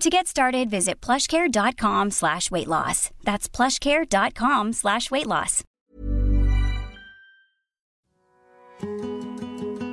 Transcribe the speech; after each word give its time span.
To 0.00 0.10
get 0.10 0.26
started, 0.26 0.68
visit 0.68 1.00
plushcare.com 1.00 2.10
slash 2.10 2.50
weight 2.50 2.68
loss. 2.68 3.10
That's 3.24 3.48
plushcare.com 3.48 4.74
slash 4.74 5.10
weight 5.10 5.26
loss. 5.26 5.64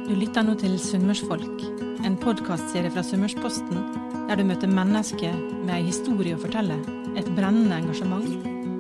Du 0.04 0.16
lytter 0.20 0.44
nå 0.44 0.58
til 0.60 0.76
Sunnmørsfolk, 0.80 1.64
en 2.04 2.20
podkastserie 2.20 2.92
fra 2.92 3.04
Sunnmørsposten, 3.08 3.80
der 4.28 4.36
du 4.36 4.44
møter 4.44 4.68
mennesker 4.68 5.40
med 5.64 5.74
ei 5.78 5.88
historie 5.88 6.36
å 6.36 6.44
fortelle, 6.44 6.76
et 7.16 7.32
brennende 7.40 7.80
engasjement, 7.80 8.28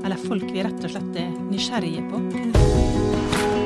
eller 0.04 0.20
folk 0.28 0.52
vi 0.52 0.68
rett 0.68 0.84
og 0.84 0.92
slett 0.92 1.22
er 1.24 1.32
nysgjerrige 1.48 2.04
på. 2.12 3.63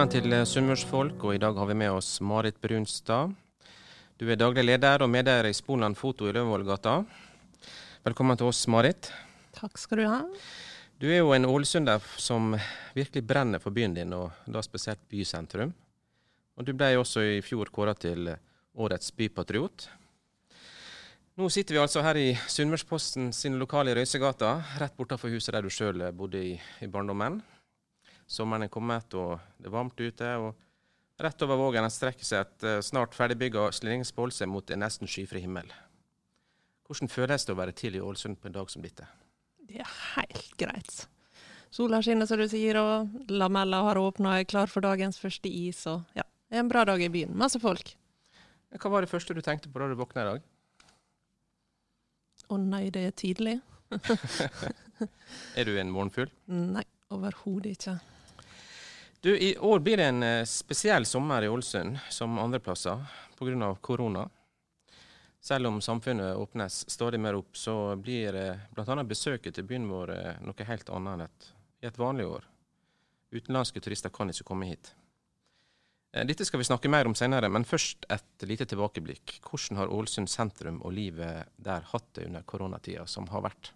Velkommen 0.00 0.24
til 0.24 0.46
Sunnmørsfolk, 0.48 1.24
og 1.28 1.34
i 1.36 1.40
dag 1.42 1.58
har 1.60 1.66
vi 1.68 1.74
med 1.76 1.92
oss 1.92 2.22
Marit 2.24 2.56
Brunstad. 2.56 3.34
Du 4.16 4.22
er 4.32 4.38
daglig 4.40 4.62
leder 4.64 5.04
og 5.04 5.10
medeier 5.12 5.44
i 5.44 5.52
Sponland 5.52 5.98
Foto 6.00 6.24
i 6.24 6.32
Løvenvollgata. 6.32 6.94
Velkommen 8.08 8.40
til 8.40 8.48
oss, 8.48 8.62
Marit. 8.72 9.10
Takk 9.52 9.76
skal 9.76 10.00
du 10.00 10.06
ha. 10.08 10.22
Du 10.96 11.04
er 11.04 11.20
jo 11.20 11.34
en 11.36 11.44
ålesunder 11.44 12.00
som 12.16 12.56
virkelig 12.96 13.26
brenner 13.28 13.60
for 13.60 13.76
byen 13.76 13.98
din, 13.98 14.16
og 14.16 14.32
da 14.48 14.64
spesielt 14.64 15.04
bysentrum. 15.04 15.76
Og 16.56 16.64
du 16.64 16.72
ble 16.72 16.94
også 16.96 17.28
i 17.34 17.44
fjor 17.44 17.68
kåra 17.68 17.92
til 17.92 18.32
årets 18.80 19.12
bypatriot. 19.12 19.90
Nå 21.36 21.52
sitter 21.52 21.76
vi 21.76 21.84
altså 21.84 22.08
her 22.08 22.16
i 22.16 22.28
Sunnmørsposten 22.48 23.34
sine 23.36 23.60
lokaler 23.60 23.92
i 23.92 24.00
Røysegata, 24.00 24.62
rett 24.80 24.96
bortenfor 24.96 25.28
huset 25.36 25.52
der 25.52 25.68
du 25.68 25.68
sjøl 25.68 26.08
bodde 26.16 26.46
i, 26.54 26.56
i 26.56 26.88
barndommen. 26.88 27.42
Sommeren 28.30 28.62
er 28.66 28.70
kommet, 28.72 29.14
og 29.18 29.40
det 29.58 29.66
er 29.66 29.74
varmt 29.74 29.98
ute. 30.00 30.34
og 30.38 31.20
Rett 31.20 31.42
over 31.44 31.58
Vågen 31.60 31.88
strekker 31.90 32.24
seg 32.24 32.44
et 32.46 32.66
eh, 32.66 32.82
snart 32.84 33.16
ferdigbygga 33.16 33.66
slingringsbolse 33.76 34.46
mot 34.48 34.70
en 34.70 34.80
nesten 34.84 35.10
skyfri 35.10 35.42
himmel. 35.42 35.66
Hvordan 36.86 37.10
føles 37.10 37.44
det 37.44 37.52
å 37.52 37.58
være 37.58 37.74
tidlig 37.76 38.00
i 38.00 38.04
Ålesund 38.06 38.38
på 38.40 38.48
en 38.48 38.54
dag 38.54 38.70
som 38.70 38.84
dette? 38.84 39.04
Det 39.68 39.82
er 39.82 39.90
helt 40.14 40.54
greit. 40.58 40.94
Sola 41.70 42.00
skinner, 42.02 42.26
som 42.26 42.40
du 42.40 42.46
sier, 42.50 42.78
og 42.80 43.30
lamella 43.30 43.82
har 43.86 44.00
åpna 44.00 44.32
og 44.32 44.42
er 44.42 44.48
klar 44.48 44.70
for 44.70 44.82
dagens 44.82 45.20
første 45.20 45.50
is. 45.50 45.82
Og 45.90 46.00
ja, 46.18 46.24
det 46.50 46.58
er 46.58 46.64
en 46.64 46.70
bra 46.72 46.86
dag 46.88 47.02
i 47.02 47.10
byen. 47.12 47.34
Masse 47.38 47.60
folk. 47.62 47.92
Hva 48.78 48.90
var 48.94 49.04
det 49.04 49.10
første 49.10 49.34
du 49.34 49.42
tenkte 49.42 49.70
på 49.70 49.82
da 49.82 49.90
du 49.90 49.98
våkna 49.98 50.24
i 50.24 50.30
dag? 50.30 50.48
Å 52.50 52.58
nei, 52.58 52.86
det 52.94 53.04
er 53.10 53.14
tidlig. 53.14 53.58
Er 55.58 55.64
du 55.64 55.76
en 55.80 55.90
morgenfugl? 55.94 56.30
Nei, 56.50 56.84
overhodet 57.14 57.76
ikke. 57.78 57.94
Du, 59.22 59.38
I 59.38 59.58
år 59.58 59.78
blir 59.78 59.96
det 59.96 60.04
en 60.04 60.22
eh, 60.22 60.44
spesiell 60.44 61.04
sommer 61.06 61.42
i 61.42 61.48
Ålesund, 61.48 61.98
som 62.08 62.38
andre 62.38 62.60
plasser, 62.60 63.02
pga. 63.38 63.74
korona. 63.80 64.30
Selv 65.40 65.66
om 65.66 65.80
samfunnet 65.80 66.36
åpnes 66.36 66.90
stadig 66.90 67.20
mer 67.20 67.36
opp, 67.36 67.56
så 67.56 67.96
blir 67.96 68.34
eh, 68.34 68.62
bl.a. 68.72 69.04
besøket 69.04 69.54
til 69.54 69.66
byen 69.68 69.90
vår 69.92 70.12
eh, 70.14 70.38
noe 70.40 70.64
helt 70.64 70.88
annet 70.88 71.12
enn 71.12 71.24
et, 71.26 71.50
et 71.90 72.00
vanlig 72.00 72.30
år. 72.30 72.46
Utenlandske 73.36 73.82
turister 73.84 74.08
kan 74.08 74.32
ikke 74.32 74.46
komme 74.48 74.70
hit. 74.70 74.94
Dette 76.10 76.44
skal 76.48 76.58
vi 76.58 76.66
snakke 76.66 76.88
mer 76.90 77.06
om 77.06 77.14
senere, 77.14 77.52
men 77.52 77.68
først 77.68 78.08
et 78.10 78.48
lite 78.48 78.64
tilbakeblikk. 78.72 79.36
Hvordan 79.44 79.82
har 79.82 79.92
Ålesund 79.92 80.32
sentrum 80.32 80.80
og 80.80 80.96
livet 80.96 81.52
der 81.60 81.84
hatt 81.92 82.08
det 82.16 82.24
under 82.26 82.42
koronatida 82.48 83.04
som 83.06 83.28
har 83.30 83.44
vært? 83.50 83.74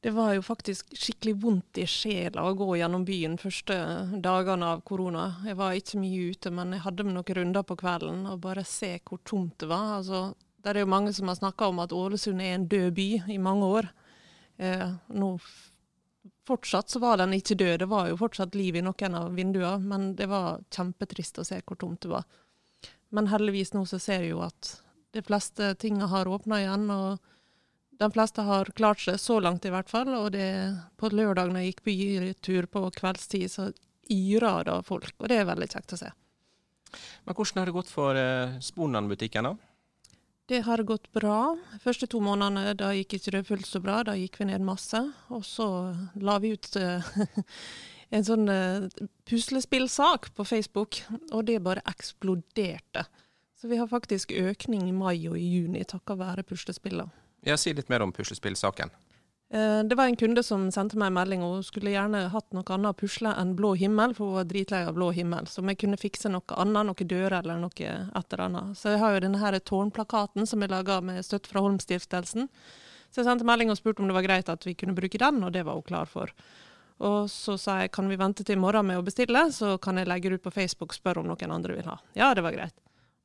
Det 0.00 0.10
var 0.14 0.34
jo 0.36 0.42
faktisk 0.46 0.92
skikkelig 0.94 1.34
vondt 1.42 1.78
i 1.82 1.86
sjela 1.90 2.44
å 2.46 2.54
gå 2.54 2.76
gjennom 2.78 3.02
byen 3.06 3.34
første 3.40 3.74
dagene 4.22 4.68
av 4.76 4.84
korona. 4.86 5.24
Jeg 5.46 5.58
var 5.58 5.74
ikke 5.74 5.98
mye 5.98 6.28
ute, 6.34 6.52
men 6.54 6.76
jeg 6.76 6.84
hadde 6.84 7.06
noen 7.08 7.38
runder 7.38 7.66
på 7.66 7.76
kvelden 7.80 8.20
og 8.30 8.44
bare 8.44 8.62
se 8.66 8.92
hvor 9.02 9.18
tomt 9.26 9.56
det 9.58 9.70
var. 9.72 9.96
Altså, 9.96 10.20
det 10.62 10.70
er 10.70 10.84
jo 10.84 10.92
mange 10.94 11.14
som 11.16 11.30
har 11.30 11.40
snakka 11.40 11.72
om 11.72 11.82
at 11.82 11.94
Ålesund 11.96 12.44
er 12.44 12.54
en 12.54 12.68
død 12.70 12.92
by 12.94 13.08
i 13.34 13.40
mange 13.42 13.72
år. 13.78 13.90
Eh, 14.58 14.86
nå 15.14 15.32
Fortsatt 16.48 16.88
så 16.88 17.00
var 17.02 17.18
den 17.20 17.34
ikke 17.36 17.58
død, 17.60 17.74
det 17.82 17.86
var 17.90 18.06
jo 18.08 18.16
fortsatt 18.16 18.54
liv 18.56 18.78
i 18.78 18.80
noen 18.80 19.16
av 19.18 19.34
vinduene, 19.36 19.84
men 19.84 20.14
det 20.16 20.30
var 20.30 20.62
kjempetrist 20.72 21.42
å 21.42 21.44
se 21.44 21.58
hvor 21.60 21.76
tomt 21.76 22.06
det 22.06 22.08
var. 22.08 22.24
Men 23.12 23.28
heldigvis 23.28 23.74
nå 23.74 23.82
så 23.88 23.98
ser 24.00 24.24
jeg 24.24 24.32
jo 24.32 24.40
at 24.46 24.70
de 25.12 25.20
fleste 25.26 25.74
tingene 25.82 26.08
har 26.08 26.30
åpna 26.30 26.62
igjen. 26.62 26.86
og 26.88 27.20
de 27.98 28.08
fleste 28.14 28.44
har 28.46 28.70
klart 28.78 29.02
seg, 29.02 29.18
så 29.20 29.40
langt 29.42 29.66
i 29.66 29.72
hvert 29.74 29.90
fall. 29.90 30.10
Og 30.14 30.32
det, 30.34 30.48
på 31.00 31.10
lørdag 31.10 31.50
når 31.50 31.64
jeg 31.64 31.72
gikk 31.72 31.84
bytur 31.88 32.68
på 32.70 32.84
kveldstid, 32.94 33.50
så 33.50 33.70
yra 34.12 34.60
det 34.66 34.78
folk. 34.86 35.14
Og 35.18 35.30
det 35.30 35.40
er 35.40 35.48
veldig 35.48 35.70
kjekt 35.72 35.96
å 35.96 36.00
se. 36.04 36.12
Men 37.26 37.34
hvordan 37.36 37.60
har 37.60 37.68
det 37.68 37.76
gått 37.76 37.90
for 37.92 38.18
eh, 38.18 38.54
Sponan-butikken, 38.64 39.50
da? 39.50 39.56
Det 40.48 40.62
har 40.64 40.80
gått 40.88 41.10
bra. 41.12 41.58
Første 41.82 42.08
to 42.08 42.22
månedene 42.24 42.72
da 42.78 42.94
gikk 42.96 43.18
ikke 43.18 43.34
det 43.34 43.44
fullt 43.50 43.68
så 43.68 43.82
bra. 43.84 44.00
Da 44.06 44.14
gikk 44.16 44.38
vi 44.40 44.48
ned 44.48 44.64
masse. 44.64 45.02
Og 45.34 45.44
så 45.44 45.68
la 46.16 46.38
vi 46.40 46.54
ut 46.56 46.70
eh, 46.80 47.10
en 48.16 48.24
sånn 48.24 48.48
eh, 48.48 48.88
puslespillsak 49.28 50.30
på 50.38 50.46
Facebook, 50.48 51.02
og 51.34 51.44
det 51.50 51.60
bare 51.66 51.84
eksploderte. 51.90 53.04
Så 53.58 53.68
vi 53.68 53.76
har 53.82 53.90
faktisk 53.90 54.32
økning 54.32 54.86
i 54.86 54.94
mai 54.94 55.26
og 55.26 55.34
i 55.36 55.48
juni 55.58 55.82
takket 55.84 56.22
være 56.22 56.46
puslespillene. 56.46 57.10
Ja, 57.46 57.56
Si 57.56 57.72
litt 57.74 57.88
mer 57.88 58.02
om 58.02 58.12
puslespillsaken. 58.12 58.90
Eh, 59.50 59.82
Det 59.84 59.96
var 59.96 60.04
en 60.04 60.16
kunde 60.16 60.42
som 60.42 60.70
sendte 60.70 60.96
meg 60.98 61.06
en 61.06 61.14
melding, 61.14 61.42
og 61.42 61.54
hun 61.54 61.62
skulle 61.62 61.90
gjerne 61.94 62.28
hatt 62.30 62.52
noe 62.52 62.64
annet 62.74 62.92
å 62.92 62.98
pusle 62.98 63.32
enn 63.40 63.54
blå 63.56 63.74
himmel, 63.78 64.14
for 64.14 64.26
hun 64.26 64.34
var 64.34 64.44
dritlei 64.44 64.82
av 64.86 64.94
blå 64.94 65.10
himmel. 65.14 65.46
Så 65.46 65.64
jeg 65.64 65.78
kunne 65.78 65.96
fikse 65.96 66.28
noe 66.28 66.42
annet, 66.56 66.84
noen 66.86 67.08
dører 67.08 67.38
eller 67.40 67.56
noe 67.56 67.70
et 67.72 68.32
eller 68.32 68.44
annet. 68.44 68.76
Så 68.76 68.92
jeg 68.92 68.98
har 68.98 69.14
jo 69.14 69.20
denne 69.20 69.38
her 69.38 69.58
tårnplakaten 69.58 70.46
som 70.46 70.60
jeg 70.60 70.70
laga 70.70 71.00
med 71.00 71.24
støtte 71.24 71.48
fra 71.48 71.60
Holmstiftelsen. 71.64 72.48
Så 73.10 73.22
jeg 73.22 73.24
sendte 73.24 73.46
melding 73.48 73.70
og 73.70 73.78
spurte 73.78 74.00
om 74.02 74.08
det 74.08 74.14
var 74.18 74.26
greit 74.26 74.48
at 74.52 74.64
vi 74.66 74.74
kunne 74.74 74.94
bruke 74.94 75.16
den, 75.18 75.42
og 75.42 75.52
det 75.52 75.64
var 75.64 75.74
hun 75.74 75.82
klar 75.82 76.06
for. 76.06 76.28
Og 77.00 77.30
så 77.30 77.56
sa 77.58 77.78
jeg 77.80 77.92
kan 77.94 78.08
vi 78.10 78.16
vente 78.16 78.44
til 78.44 78.58
i 78.58 78.60
morgen 78.60 78.86
med 78.86 78.98
å 78.98 79.04
bestille, 79.06 79.46
så 79.54 79.78
kan 79.80 79.96
jeg 79.96 80.08
legge 80.10 80.28
det 80.28 80.40
ut 80.40 80.42
på 80.42 80.52
Facebook 80.52 80.92
og 80.92 80.98
spørre 80.98 81.22
om 81.22 81.28
noen 81.30 81.54
andre 81.54 81.78
vil 81.78 81.88
ha. 81.88 81.96
Ja, 82.18 82.34
det 82.34 82.42
var 82.42 82.52
greit. 82.52 82.74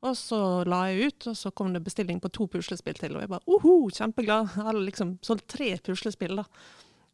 Og 0.03 0.17
så 0.19 0.37
la 0.67 0.81
jeg 0.91 1.11
ut, 1.13 1.27
og 1.31 1.37
så 1.39 1.51
kom 1.55 1.71
det 1.73 1.83
bestilling 1.85 2.19
på 2.19 2.31
to 2.35 2.47
puslespill 2.51 2.97
til. 2.99 3.15
Og 3.15 3.23
jeg 3.23 3.31
bare 3.31 3.47
oho, 3.47 3.75
kjempeglad. 3.87 4.49
Jeg 4.51 4.67
hadde 4.67 4.81
liksom 4.83 5.13
solgt 5.23 5.47
tre 5.55 5.69
puslespill, 5.85 6.41
da. 6.41 6.43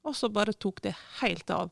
Og 0.10 0.16
så 0.18 0.30
bare 0.34 0.56
tok 0.58 0.82
det 0.88 0.96
helt 1.20 1.54
av. 1.54 1.70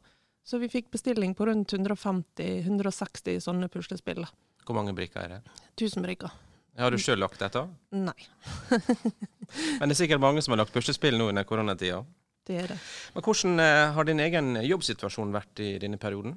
Så 0.47 0.59
vi 0.61 0.69
fikk 0.71 0.91
bestilling 0.93 1.33
på 1.35 1.47
rundt 1.49 1.73
150-160 1.73 3.41
sånne 3.43 3.69
puslespill. 3.73 4.21
da. 4.27 4.29
Hvor 4.67 4.77
mange 4.77 4.93
brikker 4.93 5.23
er 5.23 5.33
det? 5.37 5.55
1000 5.79 6.05
brikker. 6.05 6.35
Har 6.77 6.93
du 6.93 6.99
sjøl 7.01 7.17
lagt 7.17 7.39
dette? 7.41 7.63
Nei, 7.97 8.27
Men 9.79 9.89
det 9.89 9.95
er 9.95 9.99
sikkert 10.03 10.21
mange 10.21 10.43
som 10.45 10.53
har 10.53 10.61
lagt 10.61 10.75
puslespill 10.75 11.17
nå 11.17 11.31
under 11.31 11.47
koronatida. 11.47 12.03
det 12.45 12.59
er 12.61 12.67
det. 12.73 12.77
Men 13.15 13.23
hvordan 13.25 13.59
eh, 13.63 13.93
har 13.95 14.05
din 14.05 14.21
egen 14.21 14.51
jobbsituasjon 14.61 15.33
vært 15.33 15.63
i 15.65 15.71
denne 15.81 15.97
perioden? 15.97 16.35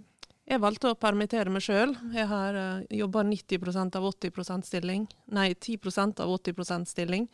Jeg 0.50 0.58
valgte 0.58 0.90
å 0.90 0.98
permittere 0.98 1.52
meg 1.52 1.62
sjøl. 1.62 1.92
Jeg 2.10 2.26
har 2.26 2.56
uh, 2.58 2.82
jobba 2.90 3.22
90% 3.22 3.96
av 4.00 4.06
80 4.08 4.64
stilling. 4.66 5.06
Nei, 5.30 5.52
10% 5.54 6.22
av 6.24 6.32
80 6.34 6.88
stilling. 6.90 7.28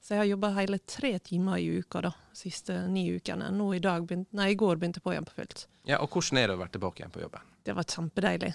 Så 0.00 0.14
jeg 0.14 0.22
har 0.22 0.30
jobba 0.30 0.54
hele 0.56 0.78
tre 0.88 1.12
timer 1.22 1.60
i 1.60 1.68
uka 1.78 2.00
de 2.02 2.10
siste 2.34 2.78
ni 2.88 3.04
ukene. 3.12 3.52
Nå 3.52 3.68
i, 3.76 3.82
dag 3.82 4.06
begynt, 4.08 4.30
nei, 4.32 4.48
I 4.54 4.58
går 4.58 4.80
begynte 4.80 4.98
jeg 5.02 5.04
på 5.04 5.12
igjen 5.12 5.28
på 5.28 5.36
fullt. 5.36 5.66
Ja, 5.86 6.00
og 6.00 6.16
hvordan 6.16 6.40
er 6.40 6.48
det 6.48 6.56
å 6.56 6.62
være 6.62 6.74
tilbake 6.78 7.02
igjen 7.02 7.12
på 7.12 7.22
jobben? 7.22 7.52
Det 7.62 7.76
var 7.76 7.86
kjempedeilig. 7.92 8.52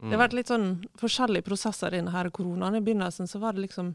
Det 0.00 0.14
har 0.16 0.22
vært 0.22 0.36
litt 0.36 0.50
sånn 0.50 0.68
forskjellige 1.00 1.44
prosesser 1.46 1.94
i 1.94 2.00
denne 2.00 2.30
koronaen. 2.32 2.78
I 2.78 2.84
begynnelsen 2.84 3.28
så 3.28 3.38
var 3.40 3.54
det 3.54 3.68
liksom 3.68 3.94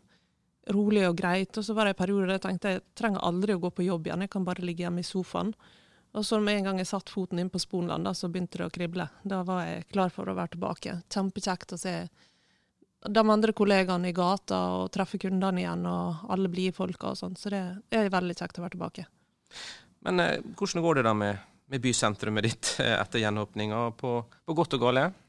rolig 0.74 1.04
og 1.10 1.18
greit, 1.18 1.58
og 1.58 1.66
så 1.66 1.76
var 1.78 1.86
det 1.86 1.96
en 1.96 2.02
periode 2.02 2.30
der 2.30 2.38
jeg 2.40 2.46
tenkte 2.46 2.76
jeg 2.76 2.84
trenger 2.98 3.26
aldri 3.26 3.56
å 3.56 3.62
gå 3.62 3.72
på 3.74 3.86
jobb 3.86 4.08
igjen, 4.08 4.24
jeg 4.26 4.32
kan 4.34 4.46
bare 4.48 4.66
ligge 4.66 4.86
hjemme 4.86 5.02
i 5.02 5.08
sofaen. 5.08 5.52
Og 6.16 6.26
så 6.26 6.40
med 6.40 6.60
en 6.60 6.70
gang 6.70 6.78
jeg 6.80 6.88
satte 6.88 7.12
foten 7.12 7.42
inn 7.42 7.52
på 7.52 7.60
Sponland, 7.60 8.08
da, 8.08 8.14
så 8.16 8.30
begynte 8.32 8.62
det 8.62 8.70
å 8.70 8.74
krible. 8.74 9.08
Da 9.24 9.42
var 9.48 9.66
jeg 9.66 9.88
klar 9.92 10.14
for 10.14 10.30
å 10.32 10.36
være 10.38 10.54
tilbake. 10.54 11.00
Kjempekjekt 11.12 11.76
å 11.76 11.80
se 11.80 11.96
de 13.06 13.24
andre 13.30 13.54
kollegaene 13.54 14.10
i 14.10 14.16
gata 14.16 14.62
og 14.78 14.88
treffe 14.96 15.20
kundene 15.22 15.62
igjen, 15.62 15.84
og 15.90 16.30
alle 16.32 16.52
blide 16.52 16.76
folka 16.78 17.12
og 17.12 17.20
sånn. 17.20 17.36
Så 17.38 17.52
det 17.54 17.62
er 17.92 18.14
veldig 18.14 18.38
kjekt 18.38 18.62
å 18.62 18.64
være 18.64 18.78
tilbake. 18.78 19.06
Men 20.08 20.24
eh, 20.24 20.40
hvordan 20.56 20.86
går 20.86 21.00
det 21.00 21.06
da 21.10 21.14
med, 21.18 21.44
med 21.74 21.84
bysentrumet 21.84 22.48
ditt 22.48 22.72
eh, 22.84 22.96
etter 22.96 23.22
gjenåpninga, 23.22 23.84
på, 24.00 24.18
på 24.24 24.58
godt 24.58 24.78
og 24.80 24.88
galt? 24.88 25.22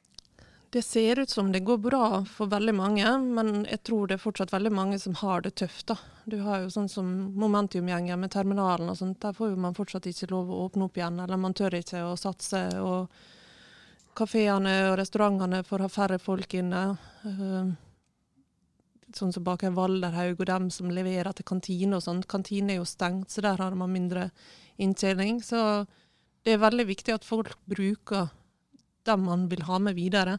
Det 0.71 0.83
ser 0.83 1.19
ut 1.19 1.31
som 1.31 1.53
det 1.53 1.61
går 1.61 1.79
bra 1.79 2.25
for 2.29 2.51
veldig 2.51 2.75
mange, 2.75 3.13
men 3.19 3.65
jeg 3.71 3.83
tror 3.87 4.09
det 4.09 4.17
er 4.17 4.23
fortsatt 4.23 4.53
veldig 4.53 4.73
mange 4.75 4.99
som 4.99 5.15
har 5.23 5.45
det 5.45 5.55
tøft. 5.63 5.87
da. 5.93 5.97
Du 6.25 6.41
har 6.43 6.65
jo 6.65 6.73
sånn 6.75 6.89
som 6.91 7.07
momentumgjenger 7.39 8.19
med 8.19 8.33
terminalen 8.35 8.91
og 8.91 8.99
sånt. 8.99 9.21
Der 9.23 9.33
får 9.33 9.53
jo 9.53 9.63
man 9.63 9.77
fortsatt 9.79 10.09
ikke 10.11 10.31
lov 10.33 10.51
å 10.51 10.65
åpne 10.67 10.89
opp 10.89 10.99
igjen, 10.99 11.21
eller 11.23 11.39
man 11.41 11.55
tør 11.55 11.79
ikke 11.79 12.03
å 12.05 12.17
satse. 12.19 12.67
og 12.83 13.09
Kafeene 14.17 14.75
og 14.91 14.97
restaurantene 14.99 15.63
får 15.65 15.85
ha 15.85 15.89
færre 15.93 16.19
folk 16.19 16.55
inne. 16.59 16.83
Uh, 17.25 17.71
sånn 19.15 19.33
som 19.33 19.45
Baker 19.47 19.75
Valderhaug 19.77 20.41
og 20.41 20.49
dem 20.51 20.71
som 20.75 20.91
leverer 20.91 21.33
til 21.37 21.47
kantine 21.47 21.99
og 21.99 22.05
sånn. 22.05 22.25
Kantine 22.27 22.75
er 22.75 22.81
jo 22.81 22.89
stengt, 22.89 23.31
så 23.31 23.45
der 23.45 23.61
har 23.63 23.77
man 23.79 23.93
mindre 23.93 24.31
inntjening. 24.83 25.41
Så 25.45 25.87
det 26.45 26.57
er 26.57 26.65
veldig 26.65 26.89
viktig 26.89 27.15
at 27.15 27.25
folk 27.29 27.55
bruker 27.69 28.29
dem 29.07 29.27
man 29.29 29.47
vil 29.53 29.63
ha 29.69 29.79
med 29.79 29.97
videre. 29.99 30.39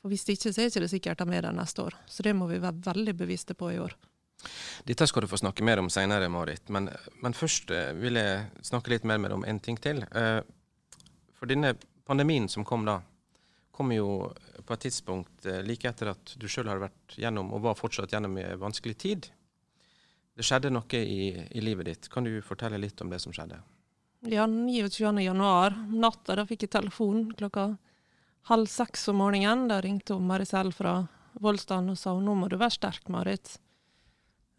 For 0.00 0.08
Hvis 0.08 0.24
det 0.24 0.38
ikke, 0.38 0.52
så 0.52 0.62
er 0.62 0.70
det 0.70 0.76
ikke 0.80 0.94
sikkert 0.94 1.20
de 1.20 1.36
er 1.36 1.44
der 1.44 1.56
neste 1.56 1.84
år. 1.84 1.96
Så 2.08 2.24
det 2.24 2.32
må 2.36 2.48
vi 2.48 2.60
være 2.62 2.80
veldig 2.86 3.14
bevisste 3.18 3.54
på 3.54 3.72
i 3.74 3.78
år. 3.82 3.96
Dette 4.88 5.06
skal 5.06 5.24
du 5.24 5.28
få 5.28 5.36
snakke 5.36 5.64
mer 5.66 5.82
om 5.82 5.90
senere, 5.92 6.30
Marit. 6.32 6.70
Men, 6.72 6.88
men 7.20 7.36
først 7.36 7.70
eh, 7.76 7.92
vil 8.00 8.16
jeg 8.16 8.46
snakke 8.64 8.94
litt 8.94 9.04
mer 9.04 9.20
med 9.20 9.30
deg 9.30 9.40
om 9.40 9.44
en 9.44 9.60
ting 9.60 9.76
til. 9.76 10.00
Eh, 10.16 10.40
for 11.36 11.50
denne 11.50 11.74
pandemien 12.08 12.48
som 12.48 12.64
kom 12.64 12.86
da, 12.88 13.00
kom 13.76 13.92
jo 13.92 14.30
på 14.64 14.76
et 14.76 14.86
tidspunkt 14.86 15.46
eh, 15.48 15.60
like 15.66 15.88
etter 15.88 16.14
at 16.14 16.32
du 16.40 16.48
sjøl 16.48 16.70
har 16.72 16.80
vært 16.80 17.18
gjennom, 17.20 17.52
og 17.52 17.66
var 17.68 17.76
fortsatt 17.78 18.16
gjennom 18.16 18.38
en 18.40 18.56
vanskelig 18.60 18.96
tid. 19.04 19.28
Det 20.36 20.46
skjedde 20.46 20.72
noe 20.72 21.00
i, 21.04 21.34
i, 21.36 21.60
livet 21.60 21.90
ditt. 21.90 22.08
Kan 22.12 22.24
du 22.24 22.32
fortelle 22.44 22.80
litt 22.80 23.00
om 23.04 23.12
det 23.12 23.20
som 23.20 23.34
skjedde? 23.36 23.60
Ja, 24.28 24.46
29. 24.48 25.12
januar, 25.24 25.76
natta, 25.92 26.36
da 26.36 26.44
fikk 26.48 26.66
jeg 26.66 26.72
telefon 26.72 27.30
klokka 27.36 27.70
halv 28.48 28.66
seks 28.70 29.08
om 29.08 29.20
morgenen. 29.20 29.68
Da 29.68 29.80
ringte 29.80 30.14
hun 30.16 30.28
Maricel 30.28 30.72
fra 30.72 31.02
Voldstan 31.40 31.90
og 31.92 31.98
sa 31.98 32.14
nå 32.18 32.36
må 32.36 32.48
du 32.48 32.56
være 32.60 32.76
sterk, 32.76 33.08
Marit. 33.12 33.58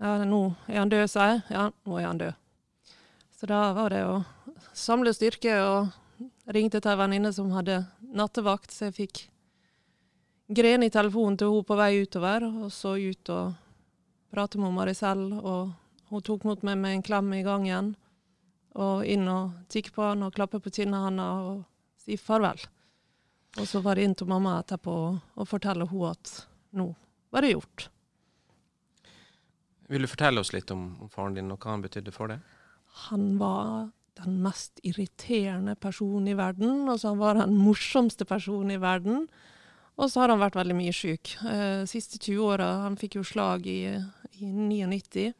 Ja, 0.01 0.17
nå 0.25 0.43
er 0.67 0.81
han 0.81 0.89
død, 0.89 1.07
sa 1.09 1.27
jeg. 1.29 1.41
Ja, 1.53 1.69
nå 1.85 1.97
er 1.99 2.07
han 2.07 2.21
død. 2.21 2.37
Så 3.37 3.49
da 3.49 3.61
var 3.73 3.93
det 3.93 4.03
å 4.05 4.21
samle 4.77 5.13
styrke, 5.13 5.55
og 5.65 5.89
ringte 6.53 6.81
til 6.81 6.93
ei 6.93 6.99
venninne 6.99 7.31
som 7.33 7.51
hadde 7.55 7.83
nattevakt, 8.13 8.73
så 8.73 8.89
jeg 8.89 8.97
fikk 8.97 9.21
grene 10.51 10.89
i 10.89 10.93
telefonen 10.93 11.39
til 11.39 11.53
hun 11.53 11.65
på 11.65 11.77
vei 11.79 12.03
utover, 12.03 12.45
og 12.45 12.73
så 12.73 12.95
ut 12.97 13.31
og 13.33 13.55
prate 14.33 14.61
med 14.61 14.75
Maricel, 14.75 15.23
og 15.39 15.71
hun 16.11 16.25
tok 16.27 16.45
mot 16.47 16.61
meg 16.67 16.77
med 16.81 16.97
en 16.97 17.05
klem 17.05 17.33
i 17.37 17.43
gangen, 17.45 17.95
og 18.77 19.05
inn 19.09 19.27
og 19.27 19.57
tikke 19.71 19.93
på 19.95 20.05
han 20.05 20.23
og 20.27 20.35
klappe 20.35 20.61
på 20.63 20.71
kinnet 20.71 21.05
hans 21.05 21.25
og 21.25 21.63
si 21.99 22.17
farvel. 22.19 22.61
Og 23.59 23.67
så 23.67 23.81
var 23.83 23.99
det 23.99 24.07
til 24.17 24.29
mamma 24.31 24.59
etterpå 24.61 24.93
og 25.19 25.47
fortelle 25.49 25.87
henne 25.89 26.11
at 26.13 26.35
nå 26.77 26.87
var 27.31 27.43
det 27.43 27.53
gjort. 27.53 27.89
Vil 29.91 30.05
du 30.05 30.07
fortelle 30.07 30.39
oss 30.39 30.53
litt 30.55 30.71
om, 30.71 30.93
om 31.03 31.09
faren 31.11 31.35
din 31.35 31.51
og 31.51 31.59
hva 31.59 31.73
han 31.73 31.83
betydde 31.83 32.13
for 32.15 32.31
deg? 32.31 32.39
Han 33.09 33.35
var 33.39 33.89
den 34.19 34.37
mest 34.43 34.79
irriterende 34.87 35.75
personen 35.79 36.29
i 36.31 36.35
verden, 36.37 36.87
og 36.91 36.99
så 37.01 37.13
var 37.19 37.39
han 37.39 37.51
den 37.51 37.59
morsomste 37.59 38.27
personen 38.27 38.75
i 38.75 38.79
verden. 38.81 39.25
Og 39.99 40.11
så 40.11 40.23
har 40.23 40.31
han 40.31 40.41
vært 40.41 40.57
veldig 40.59 40.77
mye 40.77 40.95
syk. 40.95 41.33
Eh, 41.47 41.83
siste 41.89 42.19
20 42.19 42.39
åra 42.47 42.69
Han 42.85 42.97
fikk 42.99 43.19
jo 43.19 43.25
slag 43.27 43.67
i, 43.67 43.83
i 44.39 44.51
99. 44.51 45.31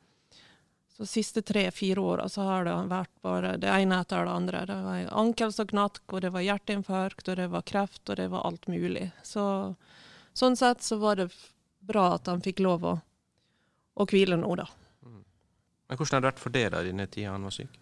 De 1.02 1.08
siste 1.10 1.42
tre-fire 1.42 2.02
åra 2.02 2.28
så 2.30 2.44
har 2.46 2.68
det 2.68 2.76
vært 2.92 3.14
bare 3.26 3.56
det 3.58 3.70
ene 3.74 3.98
etter 4.04 4.28
det 4.28 4.34
andre. 4.38 4.60
Det 4.70 4.76
var 4.86 5.08
ankels 5.24 5.58
og 5.64 5.72
knatk, 5.72 6.04
og 6.14 6.22
det 6.22 6.30
var 6.36 6.46
hjerteinfarkt, 6.46 7.26
og 7.26 7.40
det 7.40 7.48
var 7.50 7.66
kreft, 7.66 8.04
og 8.06 8.20
det 8.20 8.28
var 8.30 8.46
alt 8.46 8.68
mulig. 8.70 9.08
Så, 9.26 9.44
sånn 10.38 10.60
sett 10.60 10.86
så 10.86 11.00
var 11.02 11.18
det 11.18 11.32
bra 11.82 12.12
at 12.20 12.30
han 12.30 12.44
fikk 12.46 12.62
lov 12.62 12.86
å, 12.86 12.94
å 13.98 14.08
hvile 14.12 14.38
nå, 14.38 14.52
da. 14.62 14.68
Mm. 15.02 15.24
Men 15.90 15.98
hvordan 15.98 16.20
har 16.20 16.22
det 16.22 16.32
vært 16.36 16.44
for 16.44 16.58
deg 16.60 16.70
da, 16.76 16.84
denne 16.86 17.10
tida 17.10 17.34
han 17.34 17.50
var 17.50 17.58
syk? 17.58 17.80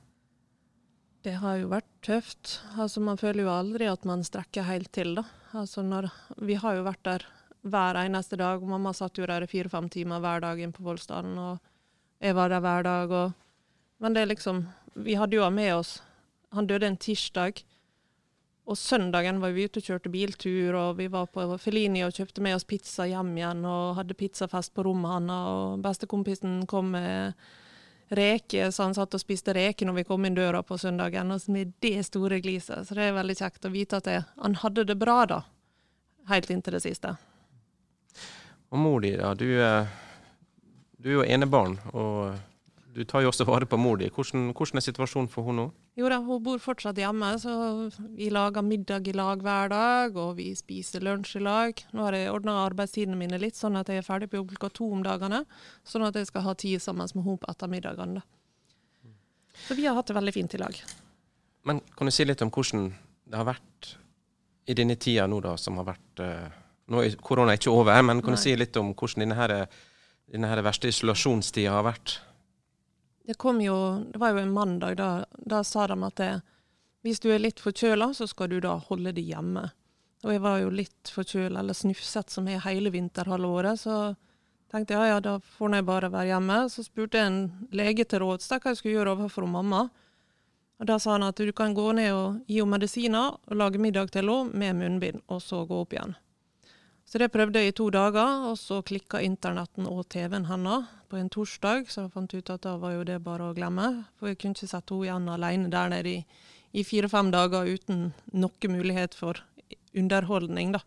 Det 1.28 1.36
har 1.42 1.60
jo 1.60 1.74
vært 1.74 1.92
tøft. 2.08 2.54
Altså, 2.80 3.04
man 3.04 3.20
føler 3.20 3.44
jo 3.44 3.52
aldri 3.52 3.92
at 3.92 4.08
man 4.08 4.24
strekker 4.24 4.64
helt 4.70 4.94
til, 4.96 5.18
da. 5.20 5.26
Altså, 5.52 5.84
når, 5.84 6.08
vi 6.40 6.56
har 6.56 6.80
jo 6.80 6.88
vært 6.88 7.04
der 7.04 7.28
hver 7.68 8.00
eneste 8.00 8.40
dag. 8.40 8.64
Mamma 8.64 8.94
satt 8.96 9.20
jo 9.20 9.28
der 9.28 9.44
i 9.44 9.50
fire-fem 9.52 9.90
timer 9.92 10.24
hver 10.24 10.44
dag 10.46 10.62
inn 10.64 10.72
på 10.72 10.86
Voldsdalen. 10.86 11.36
og 11.36 11.69
jeg 12.20 12.36
var 12.36 12.52
der 12.52 12.64
hver 12.64 12.84
dag. 12.84 13.12
Og, 13.12 13.32
men 14.00 14.16
det 14.16 14.22
er 14.22 14.32
liksom 14.34 14.68
Vi 15.00 15.16
hadde 15.16 15.38
jo 15.38 15.50
med 15.50 15.74
oss 15.76 16.02
Han 16.52 16.68
døde 16.68 16.88
en 16.88 16.98
tirsdag. 16.98 17.64
Og 18.70 18.78
søndagen 18.78 19.40
var 19.42 19.54
vi 19.56 19.66
ute 19.66 19.82
og 19.82 19.86
kjørte 19.86 20.12
biltur, 20.14 20.76
og 20.78 20.98
vi 21.00 21.08
var 21.10 21.26
på 21.34 21.42
Felini 21.58 22.04
og 22.06 22.14
kjøpte 22.14 22.42
med 22.46 22.54
oss 22.54 22.68
pizza 22.70 23.08
hjem 23.10 23.32
igjen 23.40 23.64
og 23.66 23.96
hadde 23.98 24.18
pizzafest 24.18 24.76
på 24.76 24.84
rommet 24.86 25.10
hans. 25.10 25.32
Og 25.34 25.80
bestekompisen 25.82 26.68
kom 26.70 26.92
med 26.94 27.34
reker, 28.14 28.70
så 28.70 28.86
han 28.86 28.94
satt 28.94 29.18
og 29.18 29.22
spiste 29.22 29.56
reker 29.58 29.90
når 29.90 29.98
vi 30.00 30.04
kom 30.12 30.26
inn 30.26 30.38
døra 30.38 30.62
på 30.62 30.78
søndagen. 30.78 31.34
Og 31.34 31.50
med 31.50 31.74
det 31.82 32.04
store 32.06 32.38
gliset. 32.46 32.86
Så 32.86 32.98
det 32.98 33.08
er 33.08 33.18
veldig 33.18 33.38
kjekt 33.42 33.66
å 33.66 33.74
vite 33.74 34.04
at 34.04 34.12
jeg, 34.12 34.28
han 34.38 34.60
hadde 34.62 34.86
det 34.92 34.98
bra, 35.02 35.24
da. 35.30 35.42
Helt 36.30 36.54
inntil 36.54 36.78
det 36.78 36.84
siste. 36.86 37.16
Og 38.70 38.78
mor 38.78 39.02
di, 39.02 39.16
da. 39.18 39.34
Du 39.34 39.48
eh, 39.50 39.98
du 41.00 41.10
er 41.10 41.18
jo 41.20 41.26
enebarn, 41.26 41.78
og 41.96 42.38
du 42.94 43.04
tar 43.08 43.24
jo 43.24 43.30
også 43.30 43.46
vare 43.48 43.68
på 43.70 43.78
mor 43.80 44.00
di. 44.02 44.10
Hvordan, 44.12 44.50
hvordan, 44.58 44.80
er 44.80 44.84
situasjonen 44.84 45.30
for 45.32 45.48
henne 45.48 45.64
nå? 45.64 45.68
Jo 46.00 46.10
da, 46.12 46.18
hun 46.24 46.42
bor 46.44 46.60
fortsatt 46.60 46.98
hjemme, 47.00 47.30
så 47.40 47.54
vi 48.18 48.32
lager 48.34 48.66
middag 48.66 49.08
i 49.08 49.14
lag 49.16 49.44
hver 49.46 49.72
dag, 49.72 50.18
og 50.20 50.34
vi 50.40 50.50
spiser 50.58 51.04
lunsj 51.06 51.38
i 51.40 51.44
lag. 51.46 51.84
Nå 51.96 52.08
har 52.08 52.18
jeg 52.18 52.34
ordna 52.34 52.58
arbeidstidene 52.66 53.20
mine 53.20 53.40
litt, 53.42 53.60
sånn 53.60 53.78
at 53.80 53.92
jeg 53.92 54.02
er 54.02 54.08
ferdig 54.08 54.32
på 54.32 54.42
jobb 54.42 54.56
klokka 54.56 54.72
to 54.82 54.90
om 54.98 55.06
dagene. 55.06 55.44
Sånn 55.88 56.08
at 56.08 56.18
jeg 56.20 56.32
skal 56.32 56.48
ha 56.48 56.56
tid 56.60 56.84
sammen 56.84 57.08
med 57.14 57.28
henne 57.28 57.44
på 57.44 57.52
ettermiddagene. 57.54 58.26
Så 59.68 59.76
vi 59.76 59.86
har 59.86 59.96
hatt 59.96 60.10
det 60.10 60.18
veldig 60.18 60.34
fint 60.36 60.56
i 60.56 60.62
lag. 60.62 60.82
Men 61.68 61.84
kan 61.96 62.08
du 62.08 62.16
si 62.16 62.26
litt 62.26 62.42
om 62.42 62.52
hvordan 62.52 62.90
det 63.30 63.38
har 63.38 63.48
vært 63.52 63.94
i 64.70 64.76
denne 64.78 64.96
tida 65.02 65.28
nå, 65.30 65.40
da, 65.44 65.56
som 65.60 65.80
har 65.82 65.94
vært 65.94 66.24
uh, 66.24 66.50
Nå 66.90 67.04
er 67.06 67.14
korona 67.22 67.54
ikke 67.54 67.70
over, 67.70 68.00
men 68.02 68.18
kan 68.26 68.34
Nei. 68.34 68.40
du 68.40 68.42
si 68.42 68.56
litt 68.58 68.78
om 68.82 68.96
hvordan 68.98 69.22
denne 69.22 69.36
her 69.38 69.52
denne 70.32 70.62
verste 70.66 70.92
isolasjonstida 70.92 71.74
har 71.74 71.86
vært? 71.88 72.20
Det 73.30 73.38
kom 73.38 73.60
jo, 73.62 73.76
det 74.10 74.18
var 74.22 74.34
jo 74.34 74.42
en 74.42 74.54
mandag, 74.54 74.96
da, 74.98 75.10
da 75.38 75.64
sa 75.64 75.86
de 75.88 75.98
at 76.06 76.16
det, 76.18 76.32
hvis 77.06 77.22
du 77.22 77.30
er 77.32 77.42
litt 77.44 77.62
forkjøla, 77.62 78.12
så 78.18 78.28
skal 78.28 78.50
du 78.50 78.58
da 78.64 78.74
holde 78.90 79.14
deg 79.16 79.30
hjemme. 79.30 79.68
Og 80.26 80.34
jeg 80.34 80.42
var 80.44 80.58
jo 80.60 80.72
litt 80.74 81.12
forkjøla, 81.14 81.62
eller 81.62 81.78
snufset 81.78 82.34
som 82.34 82.50
jeg 82.50 82.64
hele 82.66 82.92
vinterhalvåret, 82.92 83.80
så 83.80 84.00
tenkte 84.72 84.96
jeg 84.96 85.00
ja, 85.00 85.16
ja, 85.16 85.20
da 85.24 85.38
får 85.58 85.78
jeg 85.78 85.88
bare 85.88 86.12
være 86.12 86.34
hjemme. 86.34 86.58
Så 86.74 86.84
spurte 86.86 87.22
jeg 87.22 87.32
en 87.32 87.42
lege 87.76 88.06
til 88.06 88.24
råds 88.26 88.50
hva 88.52 88.60
jeg 88.66 88.82
skulle 88.82 88.98
gjøre 88.98 89.16
overfor 89.16 89.48
mamma. 89.48 89.88
Og 90.80 90.88
Da 90.88 90.96
sa 91.00 91.18
han 91.18 91.28
at 91.28 91.40
du 91.40 91.52
kan 91.52 91.74
gå 91.76 91.92
ned 91.96 92.14
og 92.16 92.42
gi 92.48 92.60
henne 92.60 92.78
medisiner 92.78 93.36
og 93.36 93.56
lage 93.56 93.80
middag 93.80 94.12
til 94.12 94.30
henne 94.30 94.60
med 94.60 94.80
munnbind, 94.80 95.24
og 95.28 95.42
så 95.44 95.66
gå 95.68 95.82
opp 95.84 95.96
igjen. 95.96 96.16
Så 97.10 97.18
det 97.18 97.32
prøvde 97.34 97.58
jeg 97.58 97.72
i 97.72 97.74
to 97.74 97.88
dager, 97.90 98.44
og 98.46 98.58
så 98.62 98.84
klikka 98.86 99.18
internetten 99.26 99.88
og 99.90 100.04
TV-en 100.14 100.46
hennes 100.46 100.86
på 101.10 101.18
en 101.18 101.32
torsdag. 101.34 101.88
Så 101.90 102.04
jeg 102.04 102.14
fant 102.14 102.36
ut 102.36 102.52
at 102.54 102.62
da 102.68 102.76
var 102.78 102.94
jo 102.94 103.08
det 103.08 103.18
bare 103.26 103.48
å 103.50 103.56
glemme. 103.58 103.88
For 104.20 104.30
jeg 104.30 104.38
kunne 104.38 104.54
ikke 104.54 104.70
sette 104.70 104.94
henne 104.94 105.08
igjen 105.08 105.34
alene 105.34 105.72
der 105.74 105.90
nede 105.90 106.14
i, 106.14 106.22
i 106.78 106.86
fire-fem 106.86 107.34
dager 107.34 107.66
uten 107.66 108.12
noe 108.30 108.72
mulighet 108.76 109.18
for 109.18 109.42
underholdning, 109.98 110.78
da. 110.78 110.84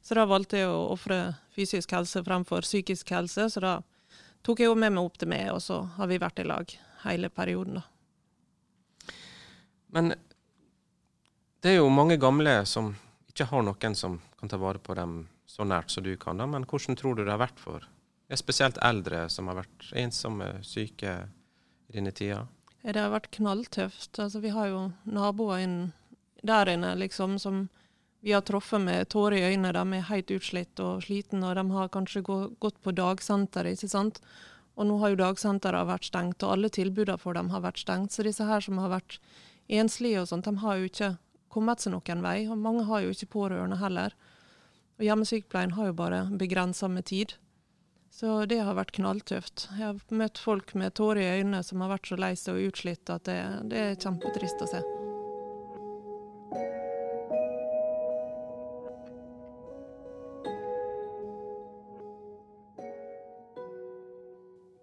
Så 0.00 0.16
da 0.16 0.24
valgte 0.24 0.62
jeg 0.62 0.72
å 0.72 0.88
ofre 0.94 1.36
fysisk 1.52 1.92
helse 1.92 2.24
fremfor 2.24 2.64
psykisk 2.64 3.12
helse. 3.12 3.50
Så 3.52 3.60
da 3.60 3.76
tok 4.40 4.64
jeg 4.64 4.72
henne 4.72 4.88
med 4.88 4.96
meg 4.96 5.12
opp 5.12 5.20
til 5.20 5.34
meg, 5.36 5.50
og 5.52 5.60
så 5.60 5.82
har 6.00 6.08
vi 6.08 6.22
vært 6.24 6.40
i 6.40 6.48
lag 6.48 6.78
hele 7.04 7.28
perioden, 7.28 7.82
da. 7.82 9.16
Men 9.92 10.14
det 11.60 11.74
er 11.74 11.82
jo 11.82 11.92
mange 11.92 12.16
gamle 12.16 12.62
som 12.64 12.94
ikke 13.28 13.52
har 13.52 13.68
noen 13.68 13.96
som 13.96 14.22
kan 14.40 14.48
ta 14.48 14.56
vare 14.56 14.80
på 14.80 14.96
dem 14.96 15.26
så 15.58 15.66
nært 15.66 15.90
som 15.90 16.04
du 16.06 16.12
kan. 16.16 16.38
Da. 16.38 16.46
Men 16.46 16.66
hvordan 16.68 16.96
tror 16.96 17.18
du 17.18 17.24
det 17.24 17.34
har 17.34 17.42
vært 17.42 17.58
for 17.60 17.82
det 18.28 18.36
er 18.36 18.42
spesielt 18.42 18.76
eldre 18.84 19.22
som 19.32 19.48
har 19.48 19.56
vært 19.62 19.86
ensomme, 19.96 20.50
syke 20.62 21.14
i 21.88 21.96
denne 21.96 22.12
tida? 22.12 22.42
Det 22.82 23.00
har 23.00 23.10
vært 23.10 23.30
knalltøft. 23.32 24.18
Altså, 24.20 24.42
vi 24.44 24.52
har 24.52 24.68
jo 24.68 24.82
naboer 25.08 25.64
inn 25.64 25.78
der 26.44 26.68
inne 26.70 26.92
liksom, 27.00 27.38
som 27.40 27.66
vi 28.20 28.34
har 28.36 28.44
truffet 28.44 28.84
med 28.84 29.08
tårer 29.08 29.38
i 29.38 29.48
øynene. 29.54 29.72
De 29.72 29.96
er 29.96 30.06
helt 30.10 30.30
utslitt 30.36 30.84
og 30.84 31.02
sliten, 31.06 31.42
og 31.42 31.56
de 31.56 31.64
har 31.72 31.90
kanskje 31.94 32.22
gått 32.26 32.78
på 32.84 32.94
dagsenter. 32.94 33.66
ikke 33.72 33.88
sant? 33.88 34.20
Og 34.76 34.86
nå 34.86 35.00
har 35.00 35.14
jo 35.14 35.22
dagsentrene 35.24 35.88
vært 35.88 36.10
stengt, 36.12 36.42
og 36.44 36.52
alle 36.52 36.68
tilbudene 36.70 37.18
for 37.18 37.34
dem 37.34 37.48
har 37.50 37.64
vært 37.64 37.80
stengt. 37.80 38.12
Så 38.12 38.28
disse 38.28 38.44
her 38.44 38.60
som 38.60 38.78
har 38.78 38.92
vært 38.92 39.18
enslige 39.68 40.20
og 40.20 40.28
sånt, 40.28 40.44
de 40.44 40.60
har 40.60 40.76
jo 40.76 40.92
ikke 40.92 41.14
kommet 41.48 41.80
seg 41.80 41.96
noen 41.96 42.22
vei. 42.22 42.42
Og 42.46 42.60
mange 42.60 42.84
har 42.86 43.02
jo 43.06 43.16
ikke 43.16 43.32
pårørende 43.40 43.80
heller. 43.80 44.14
Og 44.98 45.06
hjemmesykepleien 45.06 45.76
har 45.76 45.92
jo 45.92 45.94
bare 45.94 46.24
begrensa 46.34 46.88
med 46.90 47.06
tid. 47.06 47.36
Så 48.10 48.44
det 48.50 48.58
har 48.66 48.74
vært 48.74 48.96
knalltøft. 48.96 49.68
Jeg 49.78 49.84
har 49.84 49.98
møtt 50.10 50.40
folk 50.42 50.72
med 50.74 50.96
tårer 50.98 51.22
i 51.22 51.32
øynene 51.38 51.62
som 51.62 51.84
har 51.84 51.92
vært 51.92 52.08
så 52.10 52.18
lei 52.18 52.32
seg 52.34 52.58
og 52.58 52.72
utslitt 52.72 53.12
at 53.14 53.28
det, 53.28 53.38
det 53.70 53.82
er 53.84 54.00
kjempetrist 54.00 54.64
å 54.64 54.70
se. 54.72 54.80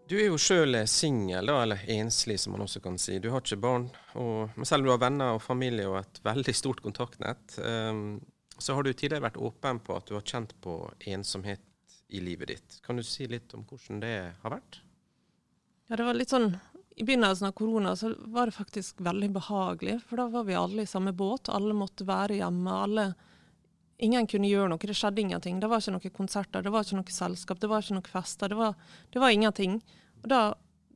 Du 0.05 0.13
er 0.21 0.29
jo 0.29 0.37
sjøl 0.37 0.77
singel, 0.87 1.49
eller 1.49 1.81
enslig 1.91 2.37
som 2.39 2.53
man 2.53 2.63
også 2.63 2.79
kan 2.79 2.95
si. 3.01 3.17
Du 3.19 3.31
har 3.33 3.41
ikke 3.41 3.57
barn. 3.59 3.89
Og, 4.21 4.53
men 4.53 4.69
selv 4.69 4.85
om 4.85 4.87
du 4.87 4.93
har 4.93 5.01
venner 5.01 5.35
og 5.35 5.43
familie 5.43 5.89
og 5.89 5.97
et 6.03 6.21
veldig 6.23 6.55
stort 6.55 6.83
kontaktnett, 6.85 7.57
um, 7.57 8.21
så 8.57 8.73
har 8.73 8.83
du 8.83 8.93
tidligere 8.93 9.27
vært 9.27 9.41
åpen 9.41 9.79
på 9.83 9.95
at 9.97 10.07
du 10.07 10.15
har 10.17 10.25
kjent 10.25 10.53
på 10.63 10.77
ensomhet 11.11 11.63
i 12.07 12.21
livet 12.23 12.47
ditt. 12.47 12.79
Kan 12.85 12.99
du 12.99 13.03
si 13.03 13.27
litt 13.27 13.53
om 13.53 13.65
hvordan 13.67 14.01
det 14.03 14.15
har 14.41 14.53
vært? 14.53 14.79
Ja, 15.87 15.97
det 15.99 16.07
var 16.07 16.17
litt 16.17 16.33
sånn 16.33 16.55
I 16.95 17.03
begynnelsen 17.03 17.49
av 17.49 17.55
korona 17.57 17.91
så 17.99 18.13
var 18.31 18.47
det 18.47 18.55
faktisk 18.55 19.01
veldig 19.03 19.29
behagelig, 19.35 19.99
for 20.07 20.21
da 20.21 20.29
var 20.31 20.45
vi 20.47 20.55
alle 20.55 20.85
i 20.85 20.89
samme 20.89 21.11
båt. 21.13 21.49
Alle 21.51 21.75
måtte 21.75 22.07
være 22.07 22.39
hjemme. 22.39 22.71
alle 22.71 23.09
Ingen 23.97 24.27
kunne 24.27 24.47
gjøre 24.47 24.71
noe, 24.71 24.79
det 24.79 24.95
skjedde 24.95 25.21
ingenting. 25.23 25.59
Det 25.59 25.69
var 25.71 25.79
ikke 25.79 25.95
noen 25.95 26.15
konserter, 26.15 26.63
det 26.63 26.71
var 26.71 26.83
ikke 26.83 26.99
noe 26.99 27.15
selskap, 27.15 27.59
det 27.59 27.69
var 27.71 27.83
ikke 27.83 27.95
noen 27.97 28.09
fester. 28.11 28.51
Det 28.51 28.57
var, 28.59 28.73
det 29.11 29.21
var 29.23 29.35
ingenting. 29.35 29.77
Og 30.23 30.27
da, 30.31 30.41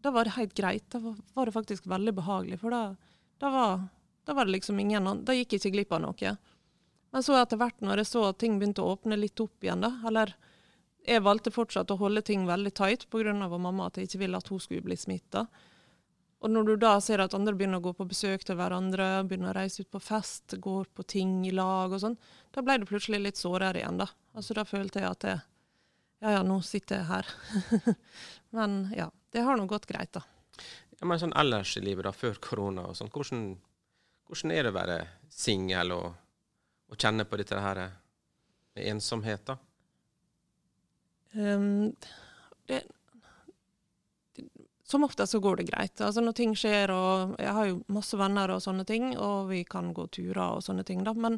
da, 0.03 0.11
var 0.15 0.27
det 0.27 0.35
helt 0.35 0.55
greit. 0.55 0.87
Da 0.91 0.99
var, 1.03 1.15
var, 1.35 1.47
det 1.47 1.55
faktisk 1.55 1.87
veldig 1.87 2.15
behagelig. 2.17 2.59
For 2.63 2.75
da, 2.75 2.81
da, 3.39 3.51
var, 3.53 3.85
da 4.27 4.35
var 4.35 4.47
det 4.47 4.57
liksom 4.57 4.79
ingen 4.79 5.07
Da 5.23 5.35
gikk 5.35 5.55
jeg 5.55 5.63
ikke 5.63 5.75
glipp 5.77 5.95
av 5.95 6.03
noe. 6.07 6.35
Men 7.11 7.25
så 7.25 7.39
etter 7.39 7.57
hvert, 7.57 7.79
når 7.81 8.03
jeg 8.03 8.11
så 8.11 8.27
at 8.29 8.39
ting 8.41 8.59
begynte 8.59 8.83
å 8.85 8.93
åpne 8.93 9.17
litt 9.17 9.41
opp 9.41 9.65
igjen, 9.65 9.81
da, 9.81 9.95
eller 10.07 10.35
jeg 11.07 11.23
valgte 11.25 11.53
fortsatt 11.53 11.91
å 11.93 11.97
holde 11.97 12.21
ting 12.25 12.45
veldig 12.45 12.71
tight 12.75 13.07
pga. 13.09 13.33
mamma, 13.33 13.87
at 13.87 13.97
jeg 13.97 14.09
ikke 14.09 14.23
ville 14.25 14.37
at 14.37 14.47
hun 14.47 14.59
skulle 14.59 14.85
bli 14.85 14.97
smitta. 14.97 15.47
Og 16.39 16.51
når 16.51 16.63
du 16.63 16.75
da 16.79 16.93
ser 17.03 17.19
at 17.19 17.33
andre 17.35 17.53
begynner 17.55 17.81
å 17.81 17.83
gå 17.89 17.93
på 17.97 18.07
besøk 18.07 18.45
til 18.47 18.55
hverandre, 18.55 19.25
begynner 19.27 19.51
å 19.51 19.57
reise 19.57 19.83
ut 19.83 19.91
på 19.91 19.99
fest, 19.99 20.55
går 20.55 20.87
på 20.95 21.03
ting 21.03 21.45
i 21.47 21.51
lag 21.51 21.91
og 21.91 21.99
sånn, 21.99 22.15
da 22.55 22.63
ble 22.63 22.77
det 22.79 22.87
plutselig 22.87 23.19
litt 23.19 23.39
sårere 23.39 23.81
igjen, 23.81 23.99
da. 23.99 24.07
Altså 24.37 24.55
da 24.55 24.63
følte 24.67 25.03
jeg 25.03 25.09
at 25.09 25.27
jeg, 25.27 25.41
ja 26.23 26.35
ja, 26.37 26.43
nå 26.47 26.61
sitter 26.63 27.01
jeg 27.01 27.09
her. 27.09 27.33
men 28.55 28.79
ja, 28.95 29.09
det 29.35 29.43
har 29.43 29.59
nå 29.59 29.67
gått 29.67 29.89
greit, 29.89 30.13
da. 30.15 30.23
Ja, 30.99 31.07
men 31.07 31.19
sånn 31.19 31.35
ellers 31.39 31.75
i 31.79 31.83
livet, 31.83 32.05
da, 32.07 32.15
før 32.15 32.39
korona 32.43 32.87
og 32.87 32.95
sånn, 32.95 33.11
hvordan, 33.11 33.43
hvordan, 34.27 34.55
er 34.55 34.63
det 34.63 34.71
å 34.71 34.79
være 34.79 34.97
singel 35.31 35.95
og, 35.95 36.07
og, 36.89 36.97
kjenne 36.97 37.25
på 37.25 37.39
dette 37.39 37.59
her 37.59 37.83
med 38.75 38.85
ensomhet, 38.93 39.45
da? 39.45 39.57
Um, 41.33 41.91
det 42.65 42.83
som 44.89 45.03
ofte 45.03 45.27
så 45.27 45.39
går 45.39 45.55
det 45.55 45.63
greit. 45.63 46.01
Altså 46.01 46.21
Når 46.21 46.33
ting 46.33 46.55
skjer, 46.57 46.89
og 46.89 47.35
jeg 47.37 47.53
har 47.53 47.67
jo 47.69 47.81
masse 47.93 48.17
venner 48.17 48.49
og 48.49 48.63
sånne 48.63 48.85
ting, 48.89 49.11
og 49.21 49.51
vi 49.51 49.61
kan 49.69 49.91
gå 49.93 50.07
turer 50.09 50.55
og 50.55 50.63
sånne 50.65 50.81
ting, 50.83 51.03
da. 51.05 51.13
Men 51.13 51.37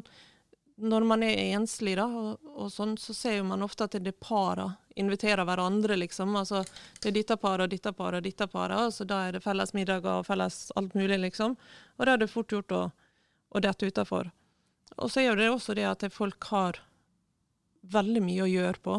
når 0.80 1.04
man 1.04 1.24
er 1.26 1.52
enslig, 1.58 1.98
da, 2.00 2.06
og, 2.08 2.40
og 2.56 2.70
sånn, 2.72 2.96
så 2.96 3.12
ser 3.12 3.42
man 3.44 3.62
ofte 3.62 3.84
at 3.84 3.98
det 4.00 4.14
er 4.14 4.24
para 4.24 4.70
inviterer 4.96 5.44
hverandre, 5.44 5.98
liksom. 6.00 6.32
Altså 6.36 6.62
det 7.02 7.10
er 7.10 7.18
dette 7.18 7.36
paret 7.40 7.66
og 7.66 7.74
dette 7.74 7.92
paret 7.96 8.22
og 8.22 8.26
dette 8.26 8.48
paret, 8.48 8.86
og 8.86 8.96
så 8.96 9.04
da 9.08 9.20
er 9.26 9.36
det 9.36 9.44
felles 9.44 9.76
middager 9.76 10.22
og 10.22 10.26
felles 10.28 10.62
alt 10.76 10.96
mulig, 10.96 11.20
liksom. 11.26 11.56
Og 11.98 12.08
da 12.08 12.16
er 12.16 12.24
det 12.24 12.32
fort 12.32 12.52
gjort 12.52 12.72
å, 12.76 12.82
å 13.52 13.62
dette 13.64 13.88
utafor. 13.92 14.32
Og 14.98 15.10
så 15.10 15.22
er 15.22 15.38
det 15.38 15.50
også 15.50 15.76
det 15.78 15.86
at 15.88 16.04
folk 16.12 16.50
har 16.52 16.80
veldig 17.92 18.22
mye 18.22 18.44
å 18.44 18.50
gjøre 18.50 18.78
på, 18.82 18.94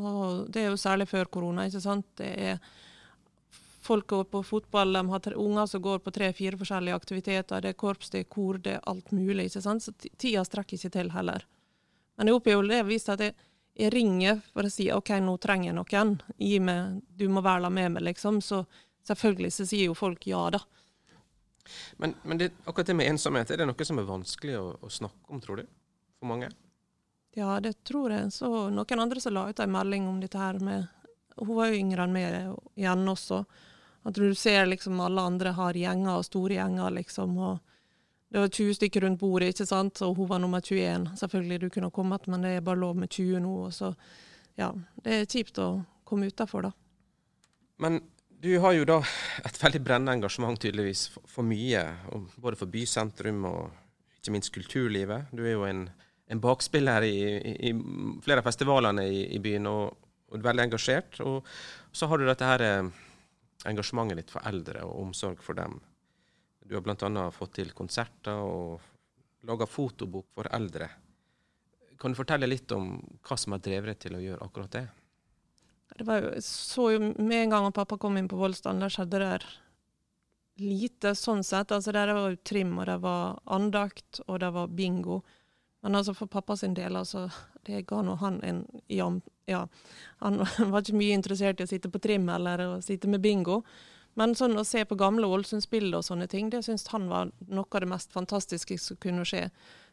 og 0.00 0.48
det 0.50 0.64
er 0.64 0.72
jo 0.72 0.80
særlig 0.80 1.06
før 1.06 1.28
korona, 1.30 1.68
ikke 1.68 1.82
sant. 1.84 2.08
Det 2.18 2.32
er 2.34 2.58
folk 3.84 4.06
går 4.10 4.24
på 4.32 4.42
fotball, 4.42 4.92
de 4.92 5.08
har 5.08 5.34
unger 5.36 5.66
som 5.66 5.82
går 5.82 5.98
på 5.98 6.10
tre-fire 6.10 6.58
forskjellige 6.58 6.96
aktiviteter. 6.96 7.60
Det 7.60 7.74
er 7.74 7.78
korps, 7.78 8.10
det 8.10 8.24
er 8.24 8.30
kor, 8.36 8.58
det 8.58 8.78
er 8.78 8.86
alt 8.90 9.10
mulig. 9.12 9.50
ikke 9.50 9.62
sant? 9.62 9.84
Så 9.84 9.92
tida 9.92 10.44
strekker 10.44 10.78
ikke 10.78 10.92
til 10.96 11.10
heller. 11.12 11.44
Men 12.16 12.30
jeg 12.30 12.38
opplever 12.38 12.70
det 12.70 12.82
vist 12.88 13.10
at 13.12 13.20
jeg, 13.20 13.34
jeg, 13.76 13.92
ringer 13.92 14.40
for 14.52 14.66
å 14.66 14.72
si 14.72 14.88
OK, 14.94 15.12
nå 15.20 15.36
trenger 15.42 15.70
jeg 15.70 15.76
noen. 15.78 16.14
Gi 16.38 16.58
meg, 16.64 17.02
du 17.06 17.28
må 17.28 17.44
være 17.44 17.70
med 17.70 17.96
meg, 17.96 18.06
liksom. 18.08 18.40
Så 18.40 18.64
selvfølgelig 19.04 19.52
så 19.52 19.68
sier 19.68 19.90
jo 19.90 19.98
folk 19.98 20.26
ja, 20.30 20.46
da. 20.54 20.62
Men, 21.96 22.14
men 22.22 22.40
det, 22.40 22.50
akkurat 22.64 22.86
det 22.86 22.96
med 22.98 23.08
ensomhet, 23.12 23.50
er 23.50 23.62
det 23.62 23.68
noe 23.70 23.86
som 23.88 24.00
er 24.00 24.08
vanskelig 24.08 24.58
å, 24.60 24.66
å 24.84 24.92
snakke 24.92 25.32
om, 25.32 25.40
tror 25.40 25.62
du? 25.62 25.68
For 26.20 26.30
mange? 26.30 26.50
Ja, 27.34 27.60
det 27.60 27.76
tror 27.84 28.12
jeg. 28.14 28.32
Så 28.32 28.50
noen 28.70 29.00
andre 29.02 29.20
som 29.20 29.34
la 29.34 29.48
ut 29.50 29.60
en 29.60 29.72
melding 29.74 30.08
om 30.08 30.20
dette 30.22 30.38
her 30.38 30.60
med 30.62 30.86
Hun 31.34 31.56
var 31.56 31.66
jo 31.66 31.78
yngre 31.80 32.04
enn 32.04 32.12
meg 32.14 32.34
igjen 32.78 33.08
også. 33.10 33.40
At 34.06 34.14
du 34.14 34.34
ser 34.38 34.68
liksom 34.68 35.00
alle 35.02 35.22
andre 35.26 35.50
har 35.56 35.74
gjenger 35.74 36.20
og 36.20 36.26
store 36.28 36.60
gjenger, 36.60 36.92
liksom. 36.94 37.38
og 37.38 37.58
det 38.28 38.38
var 38.42 38.48
20 38.48 38.74
stykker 38.74 39.00
rundt 39.00 39.20
bordet, 39.20 39.48
ikke 39.50 39.66
sant, 39.66 40.00
og 40.02 40.16
hun 40.18 40.28
var 40.30 40.40
nummer 40.42 40.60
21. 40.60 41.08
Selvfølgelig 41.18 41.58
du 41.60 41.68
kunne 41.70 41.90
kommet, 41.94 42.26
men 42.30 42.42
det 42.44 42.56
er 42.56 42.64
bare 42.66 42.80
lov 42.82 42.96
med 42.98 43.10
20 43.10 43.40
nå. 43.42 43.52
og 43.66 43.72
så, 43.74 43.94
ja, 44.58 44.72
Det 45.02 45.18
er 45.20 45.26
kjipt 45.26 45.58
å 45.58 45.68
komme 46.04 46.26
utafor, 46.26 46.68
da. 46.68 46.72
Men 47.82 48.00
du 48.44 48.58
har 48.60 48.74
jo 48.76 48.84
da 48.84 48.98
et 49.46 49.56
veldig 49.56 49.80
brennende 49.80 50.18
engasjement 50.18 50.58
tydeligvis 50.60 51.06
for, 51.14 51.24
for, 51.30 51.46
mye, 51.48 51.80
både 52.36 52.58
for 52.60 52.68
bysentrum 52.68 53.46
og 53.48 53.62
ikke 54.18 54.34
minst 54.34 54.52
kulturlivet. 54.52 55.30
Du 55.32 55.40
er 55.46 55.54
jo 55.54 55.64
en, 55.64 55.86
en 56.28 56.42
bakspiller 56.42 57.06
i, 57.08 57.16
i, 57.38 57.54
i, 57.70 57.72
flere 58.24 58.42
av 58.42 58.48
festivalene 58.48 59.06
i, 59.08 59.22
i 59.36 59.40
byen 59.44 59.68
og, 59.70 59.96
og, 60.28 60.42
veldig 60.44 60.66
engasjert. 60.66 61.20
Og 61.24 61.48
så 61.92 62.08
har 62.10 62.20
du 62.20 62.26
dette 62.28 62.50
her 62.50 62.64
eh, 62.66 62.90
engasjementet 63.70 64.20
ditt 64.20 64.34
for 64.34 64.44
eldre 64.52 64.84
og 64.84 65.06
omsorg 65.06 65.40
for 65.44 65.56
dem. 65.56 65.78
Du 66.64 66.76
har 66.76 66.84
bl.a. 66.84 67.28
fått 67.32 67.56
til 67.60 67.72
konserter 67.76 68.44
og 68.44 68.84
laga 69.48 69.68
fotobok 69.68 70.28
for 70.36 70.52
eldre. 70.56 70.90
Kan 72.00 72.12
du 72.12 72.20
fortelle 72.20 72.48
litt 72.48 72.72
om 72.76 72.98
hva 73.24 73.40
som 73.40 73.56
har 73.56 73.64
drevet 73.64 73.94
deg 73.94 74.04
til 74.04 74.18
å 74.18 74.22
gjøre 74.24 74.48
akkurat 74.48 74.76
det? 74.76 74.84
Det 75.94 76.06
var 76.06 76.22
jo, 76.22 76.30
så 76.42 76.88
jo 76.94 77.12
Med 77.18 77.42
en 77.42 77.50
gang 77.50 77.72
pappa 77.72 77.98
kom 77.98 78.16
inn 78.18 78.28
på 78.28 78.38
Voldsdalen, 78.38 78.82
der 78.82 78.92
skjedde 78.92 79.20
det 79.22 79.44
lite 80.58 81.14
sånn 81.18 81.42
sett. 81.42 81.72
Altså 81.72 81.92
Der 81.92 82.12
var 82.14 82.30
jo 82.30 82.42
trim, 82.46 82.76
og 82.78 82.86
det 82.86 82.98
var 83.02 83.40
andakt, 83.44 84.20
og 84.26 84.40
det 84.40 84.50
var 84.54 84.68
bingo. 84.68 85.22
Men 85.82 85.98
altså 85.98 86.14
for 86.14 86.26
pappa 86.26 86.56
sin 86.56 86.74
del, 86.74 86.96
altså, 86.96 87.28
det 87.66 87.86
ga 87.86 88.02
nå 88.02 88.16
han 88.22 88.40
en 88.42 88.64
jam... 88.88 89.20
Ja, 89.46 89.66
han 90.22 90.38
var 90.72 90.80
ikke 90.80 90.96
mye 90.96 91.16
interessert 91.18 91.60
i 91.60 91.66
å 91.66 91.68
sitte 91.68 91.90
på 91.92 92.00
trim 92.00 92.28
eller 92.32 92.62
å 92.64 92.78
sitte 92.82 93.10
med 93.10 93.20
bingo. 93.20 93.60
Men 94.14 94.32
sånn 94.38 94.56
å 94.56 94.64
se 94.64 94.84
på 94.86 94.96
gamle 94.96 95.26
Ålesund-spill 95.26 95.90
og 95.92 96.06
sånne 96.06 96.28
ting, 96.30 96.48
det 96.50 96.62
syntes 96.64 96.88
han 96.94 97.10
var 97.10 97.32
noe 97.50 97.66
av 97.68 97.82
det 97.82 97.90
mest 97.90 98.14
fantastiske 98.14 98.78
som 98.80 98.96
kunne 99.02 99.26
skje. 99.28 99.48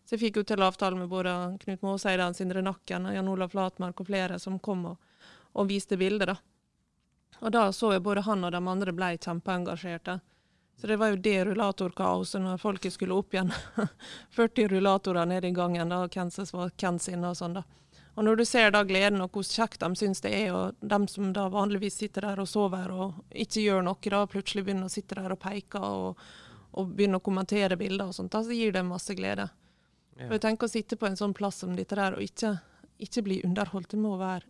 Så 0.05 0.15
jeg 0.15 0.21
fikk 0.21 0.39
jo 0.39 0.45
til 0.47 0.63
avtale 0.63 0.95
med 0.97 1.09
både 1.09 1.33
Knut 1.65 1.83
Måseidan, 1.83 2.37
Sindre 2.37 2.61
Nakken, 2.63 3.09
Jan 3.11 3.29
Olav 3.29 3.51
Flatmark 3.51 3.99
og 3.99 4.07
flere 4.07 4.39
som 4.39 4.61
kom 4.63 4.85
og, 4.93 5.10
og 5.53 5.69
viste 5.69 5.97
bilder. 5.97 6.33
da. 6.33 6.37
Og 7.41 7.51
da 7.51 7.71
så 7.71 7.93
jeg 7.93 8.03
både 8.05 8.21
han 8.27 8.43
og 8.43 8.51
de 8.53 8.61
andre 8.61 8.93
ble 8.93 9.15
kjempeengasjerte. 9.17 10.19
Så 10.77 10.87
det 10.87 10.97
var 10.97 11.11
jo 11.11 11.21
det 11.21 11.45
rullatorkaoset 11.45 12.41
når 12.41 12.57
folket 12.61 12.93
skulle 12.93 13.13
opp 13.13 13.33
igjen. 13.33 13.51
40 14.37 14.67
rullatorer 14.67 15.25
nede 15.29 15.47
i 15.47 15.55
gangen, 15.55 15.89
da, 15.89 16.07
hvem 16.07 16.31
som 16.33 16.47
var 16.53 16.71
hvem 16.77 16.99
sin 16.99 17.25
og 17.25 17.37
sånn. 17.37 17.59
da. 17.59 17.63
Og 18.15 18.25
når 18.25 18.41
du 18.41 18.45
ser 18.45 18.73
da 18.73 18.83
gleden 18.83 19.21
og 19.23 19.31
hvor 19.35 19.45
kjekt 19.47 19.83
de 19.83 19.95
syns 19.95 20.23
det 20.25 20.33
er, 20.35 20.53
og 20.53 20.79
de 20.81 20.99
som 21.07 21.31
da 21.33 21.47
vanligvis 21.53 21.99
sitter 22.01 22.27
der 22.27 22.41
og 22.43 22.49
sover 22.49 22.91
og 22.91 23.21
ikke 23.29 23.63
gjør 23.63 23.85
noe, 23.87 24.11
da 24.13 24.25
plutselig 24.27 24.65
begynner 24.67 24.89
å 24.89 24.93
sitte 24.93 25.15
der 25.15 25.31
og 25.31 25.39
peke 25.41 25.79
og, 25.79 26.23
og 26.75 26.95
begynne 26.97 27.21
å 27.21 27.23
kommentere 27.23 27.77
bilder 27.79 28.11
og 28.11 28.17
sånt, 28.17 28.33
da 28.33 28.43
så 28.43 28.57
gir 28.57 28.75
det 28.75 28.83
masse 28.87 29.15
glede. 29.15 29.47
Ja. 30.17 30.25
For 30.25 30.35
jeg 30.35 30.43
tenker 30.43 30.67
Å 30.67 30.75
sitte 30.75 30.97
på 30.99 31.07
en 31.07 31.17
sånn 31.17 31.33
plass 31.33 31.61
som 31.63 31.77
dette 31.77 31.95
der 31.95 32.17
og 32.17 32.25
ikke, 32.25 32.57
ikke 32.99 33.23
bli 33.25 33.39
underholdt, 33.47 33.93
det 33.95 34.01
må 34.01 34.17
være 34.19 34.49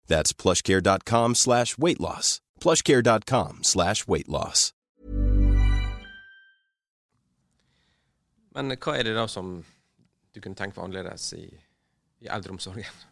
That's 0.11 0.33
plushcare.com 0.33 1.35
slash 1.35 1.77
weight 1.77 1.99
loss. 2.01 2.41
plushcare.com 2.59 3.63
slash 3.63 4.07
weight 4.07 4.27
loss. 4.27 4.73
Men 8.51 8.75
hva 8.75 8.97
er 8.99 9.07
det 9.07 9.15
da 9.15 9.23
som 9.31 9.61
du 10.35 10.41
kunne 10.43 10.59
tenke 10.59 10.75
for 10.75 10.83
annerledes 10.83 11.29
i, 11.37 11.45
i 12.19 12.27
eldreomsorgen? 12.27 13.07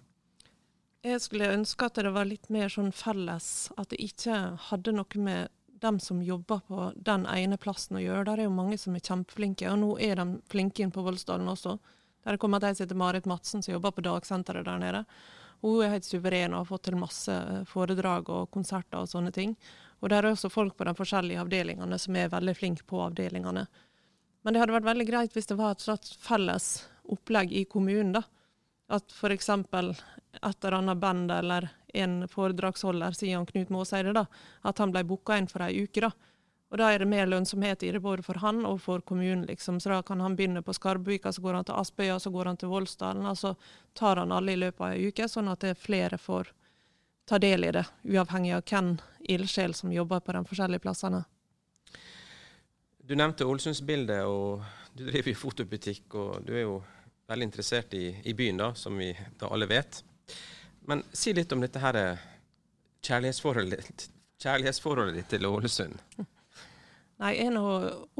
Jeg 1.07 1.21
skulle 1.23 1.47
ønske 1.55 1.87
at 1.87 1.95
det 2.03 2.11
var 2.11 2.27
litt 2.27 2.49
mer 2.51 2.67
sånn 2.67 2.91
felles, 2.91 3.69
at 3.79 3.87
det 3.93 4.01
ikke 4.03 4.35
hadde 4.67 4.91
noe 4.97 5.23
med 5.23 5.55
dem 5.79 6.01
som 6.03 6.19
jobber 6.19 6.59
på 6.67 6.89
den 7.07 7.23
ene 7.31 7.55
plassen 7.55 7.95
å 7.95 8.03
gjøre. 8.03 8.25
Der 8.27 8.43
er 8.43 8.49
jo 8.49 8.57
mange 8.57 8.75
som 8.81 8.97
er 8.99 9.05
kjempeflinke, 9.07 9.71
og 9.71 9.79
nå 9.79 9.93
er 10.03 10.19
de 10.19 10.41
flinke 10.51 10.83
inn 10.83 10.91
på 10.91 11.05
Voldsdalen 11.07 11.47
også. 11.47 11.77
Der 12.27 12.35
er 12.35 12.41
kommet 12.43 12.67
ei 12.67 12.75
som 12.75 12.83
heter 12.83 12.99
Marit 12.99 13.29
Madsen, 13.31 13.63
som 13.63 13.77
jobber 13.77 13.95
på 13.95 14.03
dagsenteret 14.03 14.67
der 14.67 14.83
nede. 14.83 15.05
Hun 15.61 15.83
er 15.83 15.93
helt 15.95 16.07
suveren 16.07 16.53
og 16.53 16.63
har 16.63 16.69
fått 16.69 16.85
til 16.87 16.99
masse 16.99 17.35
foredrag 17.67 18.29
og 18.31 18.49
konserter 18.53 19.01
og 19.01 19.09
sånne 19.11 19.33
ting. 19.35 19.55
Og 19.99 20.11
der 20.11 20.23
er 20.23 20.31
også 20.31 20.51
folk 20.51 20.77
på 20.79 20.87
de 20.87 20.93
forskjellige 20.95 21.41
avdelingene 21.41 21.99
som 21.99 22.15
er 22.15 22.31
veldig 22.31 22.55
flinke 22.55 22.85
på 22.87 23.01
avdelingene. 23.09 23.65
Men 24.41 24.55
det 24.55 24.61
hadde 24.61 24.77
vært 24.77 24.87
veldig 24.87 25.07
greit 25.09 25.35
hvis 25.35 25.49
det 25.49 25.57
var 25.59 25.75
et 25.75 25.83
slags 25.83 26.13
felles 26.23 26.69
opplegg 27.11 27.51
i 27.51 27.65
kommunen. 27.67 28.13
da. 28.15 28.23
At 28.89 29.11
f.eks. 29.11 29.49
et 29.49 30.63
eller 30.63 30.77
annet 30.77 30.97
band 30.97 31.31
eller 31.31 31.69
en 31.93 32.23
foredragsholder, 32.29 33.17
sier 33.17 33.37
han 33.37 33.47
Knut 33.49 33.69
Maaseide, 33.73 34.13
da, 34.13 34.25
at 34.63 34.79
han 34.79 34.93
ble 34.93 35.03
booka 35.03 35.37
inn 35.37 35.49
for 35.49 35.65
ei 35.65 35.83
uke. 35.83 36.01
da. 36.05 36.11
Og 36.69 36.77
da 36.77 36.91
er 36.93 37.01
det 37.01 37.09
mer 37.09 37.25
lønnsomhet 37.25 37.83
i 37.83 37.89
det 37.95 37.99
både 38.03 38.21
for 38.21 38.37
han 38.43 38.61
og 38.65 38.81
for 38.81 39.01
kommunen. 39.01 39.45
liksom. 39.49 39.79
Så 39.79 39.89
da 39.89 40.01
kan 40.05 40.21
han 40.21 40.35
begynne 40.35 40.61
på 40.61 40.73
Skarbuvika, 40.73 41.33
så 41.33 41.41
går 41.41 41.53
han 41.53 41.65
til 41.65 41.79
Aspøya, 41.81 42.19
så 42.19 42.29
går 42.29 42.45
han 42.45 42.57
til 42.57 42.69
Voldsdalen. 42.69 43.25
Og 43.25 43.37
så 43.37 43.55
tar 43.93 44.21
han 44.21 44.31
alle 44.31 44.53
i 44.53 44.59
løpet 44.59 44.85
av 44.85 44.93
ei 44.93 45.09
uke, 45.09 45.27
sånn 45.27 45.49
at 45.49 45.65
det 45.65 45.73
er 45.73 45.81
flere 45.81 46.17
får 46.17 46.53
ta 47.29 47.39
del 47.41 47.65
i 47.65 47.71
det, 47.73 47.85
uavhengig 48.05 48.53
av 48.53 48.63
hvem 48.69 48.95
ildsjel 49.29 49.73
som 49.73 49.91
jobber 49.93 50.21
på 50.25 50.33
de 50.33 50.45
forskjellige 50.49 50.85
plassene. 50.85 51.23
Du 53.05 53.15
nevnte 53.17 53.45
Ålesundsbildet, 53.45 54.25
og 54.25 54.63
du 54.93 55.05
driver 55.09 55.31
i 55.31 55.37
fotobutikk, 55.37 56.13
og 56.13 56.45
du 56.45 56.53
er 56.53 56.67
jo 56.67 56.79
veldig 57.29 57.49
interessert 57.49 57.93
i, 57.97 58.11
i 58.29 58.33
byen, 58.33 58.61
da, 58.61 58.73
som 58.77 58.97
vi 58.97 59.09
da 59.41 59.49
alle 59.49 59.65
vet. 59.69 60.03
Men 60.89 61.01
si 61.13 61.33
litt 61.33 61.53
om 61.53 61.61
dette 61.61 61.81
her 61.81 61.97
eh, 61.97 62.27
kjærlighetsforholdet, 63.05 64.09
kjærlighetsforholdet 64.41 65.17
ditt 65.17 65.33
til 65.33 65.49
Ålesund. 65.49 65.97
Nei, 67.19 67.33
jeg 67.35 67.49
er 67.49 67.51
nå 67.51 67.65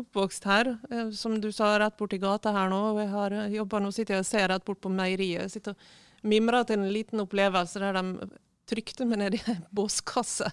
oppvokst 0.01 0.45
her, 0.49 0.73
eh, 0.91 1.09
som 1.15 1.37
du 1.39 1.49
sa, 1.55 1.71
rett 1.79 1.95
borti 1.99 2.19
gata 2.19 2.51
her 2.55 2.71
nå. 2.71 2.81
og 2.91 2.99
Jeg 2.99 3.11
har 3.13 3.37
jobba 3.53 3.79
nå, 3.79 3.93
sitter 3.95 4.17
jeg 4.17 4.25
og 4.25 4.29
ser 4.29 4.47
rett 4.51 4.65
bort 4.67 4.81
på 4.83 4.91
meieriet. 4.91 5.45
Jeg 5.45 5.55
sitter 5.55 5.77
og 5.77 6.27
mimrer 6.27 6.67
til 6.67 6.81
en 6.81 6.91
liten 6.91 7.23
opplevelse 7.23 7.79
der 7.79 7.95
de 7.95 8.29
trykte 8.69 9.05
meg 9.07 9.21
ned 9.21 9.37
i 9.37 9.41
en 9.53 9.63
båskasse. 9.79 10.49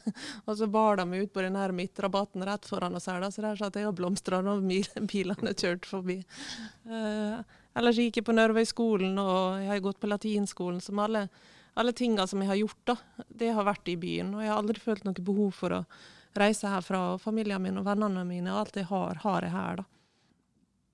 Og 0.46 0.54
så 0.60 0.68
bar 0.70 1.00
de 1.00 1.06
meg 1.08 1.26
ut 1.26 1.34
på 1.34 1.44
den 1.44 1.58
her 1.58 1.74
midtrabatten 1.76 2.44
rett 2.46 2.68
foran 2.68 2.96
oss 2.96 3.08
her. 3.10 3.20
Da. 3.22 3.30
Så 3.34 3.44
der 3.44 3.58
satt 3.60 3.78
jeg 3.78 3.88
og 3.88 3.96
blomstra 3.98 4.40
når 4.44 4.64
bilene 5.10 5.54
kjørte 5.56 5.90
forbi. 5.90 6.20
Uh, 6.86 7.42
ellers 7.76 8.00
gikk 8.00 8.20
jeg 8.20 8.28
på 8.28 8.36
Nørvøyskolen, 8.36 9.18
og 9.20 9.62
jeg 9.62 9.72
har 9.74 9.84
gått 9.84 10.00
på 10.02 10.10
latinskolen. 10.10 10.82
Som 10.84 11.02
alle, 11.02 11.26
alle 11.76 11.94
tinga 11.96 12.28
som 12.30 12.42
jeg 12.42 12.52
har 12.52 12.62
gjort, 12.62 12.82
da, 12.92 13.26
det 13.42 13.54
har 13.58 13.68
vært 13.68 13.90
i 13.92 13.98
byen. 14.00 14.36
Og 14.36 14.44
jeg 14.44 14.54
har 14.54 14.62
aldri 14.62 14.86
følt 14.86 15.08
noe 15.08 15.26
behov 15.32 15.50
for 15.64 15.80
å 15.80 15.86
reise 16.40 16.70
herfra. 16.70 17.02
Og 17.14 17.20
familien 17.22 17.62
min 17.62 17.80
og 17.80 17.86
vennene 17.86 18.24
mine, 18.28 18.52
og 18.52 18.64
alt 18.64 18.80
jeg 18.80 18.88
har, 18.90 19.22
har 19.22 19.46
jeg 19.46 19.54
her, 19.54 19.82
da. 19.82 19.86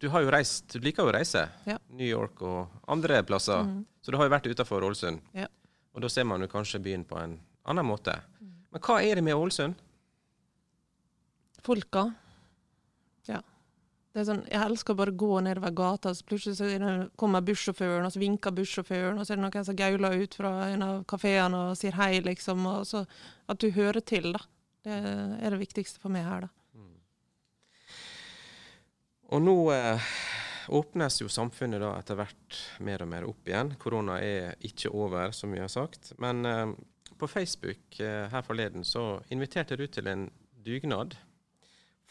Du 0.03 0.09
har 0.11 0.25
jo 0.25 0.33
reist, 0.35 0.73
du 0.75 0.83
liker 0.83 1.07
jo 1.07 1.13
å 1.13 1.15
reise. 1.15 1.45
Ja. 1.69 1.77
New 1.95 2.09
York 2.09 2.41
og 2.43 2.73
andre 2.91 3.21
plasser. 3.23 3.63
Mm. 3.63 3.85
Så 4.03 4.11
du 4.11 4.17
har 4.19 4.27
jo 4.27 4.33
vært 4.35 4.49
utafor 4.51 4.83
Ålesund. 4.83 5.21
Ja. 5.39 5.47
Og 5.95 6.03
da 6.03 6.11
ser 6.11 6.27
man 6.27 6.43
jo 6.43 6.49
kanskje 6.51 6.81
byen 6.83 7.05
på 7.07 7.21
en 7.21 7.37
annen 7.71 7.87
måte. 7.87 8.17
Men 8.73 8.83
hva 8.83 8.99
er 9.05 9.21
det 9.21 9.23
med 9.23 9.39
Ålesund? 9.39 9.79
Folka. 11.63 12.09
Ja. 13.29 13.39
Det 14.13 14.25
er 14.25 14.27
sånn, 14.27 14.43
jeg 14.51 14.61
elsker 14.61 14.97
bare 14.99 15.13
å 15.15 15.21
gå 15.23 15.37
nedover 15.47 15.71
gata, 15.77 16.11
så 16.13 16.27
plutselig 16.27 16.59
så 16.59 16.67
er 16.69 17.05
kommer 17.21 17.45
bussjåføren, 17.47 18.05
og 18.05 18.13
så 18.13 18.21
vinker 18.21 18.57
bussjåføren, 18.57 19.21
og 19.21 19.25
så 19.25 19.33
er 19.33 19.39
det 19.39 19.45
noen 19.47 19.69
som 19.69 19.79
gauler 19.79 20.19
ut 20.25 20.35
fra 20.37 20.51
en 20.73 20.83
av 20.85 21.05
kafeene 21.09 21.63
og 21.69 21.79
sier 21.79 21.95
hei, 21.97 22.17
liksom. 22.25 22.67
Og 22.75 22.91
så 22.91 23.05
at 23.47 23.63
du 23.63 23.71
hører 23.73 24.03
til, 24.05 24.33
da. 24.35 24.43
Det 24.83 24.99
er 24.99 25.55
det 25.55 25.61
viktigste 25.63 26.03
for 26.03 26.13
meg 26.13 26.27
her, 26.27 26.49
da. 26.49 26.51
Og 29.33 29.41
nå 29.41 29.57
eh, 29.73 30.09
åpnes 30.77 31.23
jo 31.23 31.29
samfunnet 31.33 31.81
da 31.81 31.95
etter 31.97 32.19
hvert 32.19 32.59
mer 32.85 33.05
og 33.05 33.09
mer 33.09 33.25
opp 33.25 33.49
igjen. 33.49 33.73
Korona 33.81 34.19
er 34.21 34.59
ikke 34.69 34.93
over, 34.93 35.33
som 35.33 35.55
vi 35.55 35.63
har 35.63 35.71
sagt. 35.73 36.13
Men 36.21 36.45
eh, 36.45 36.75
på 37.17 37.29
Facebook 37.31 38.01
eh, 38.01 38.27
her 38.29 38.45
forleden 38.45 38.85
så 38.85 39.23
inviterte 39.33 39.79
du 39.81 39.87
til 39.89 40.11
en 40.13 40.27
dugnad 40.63 41.17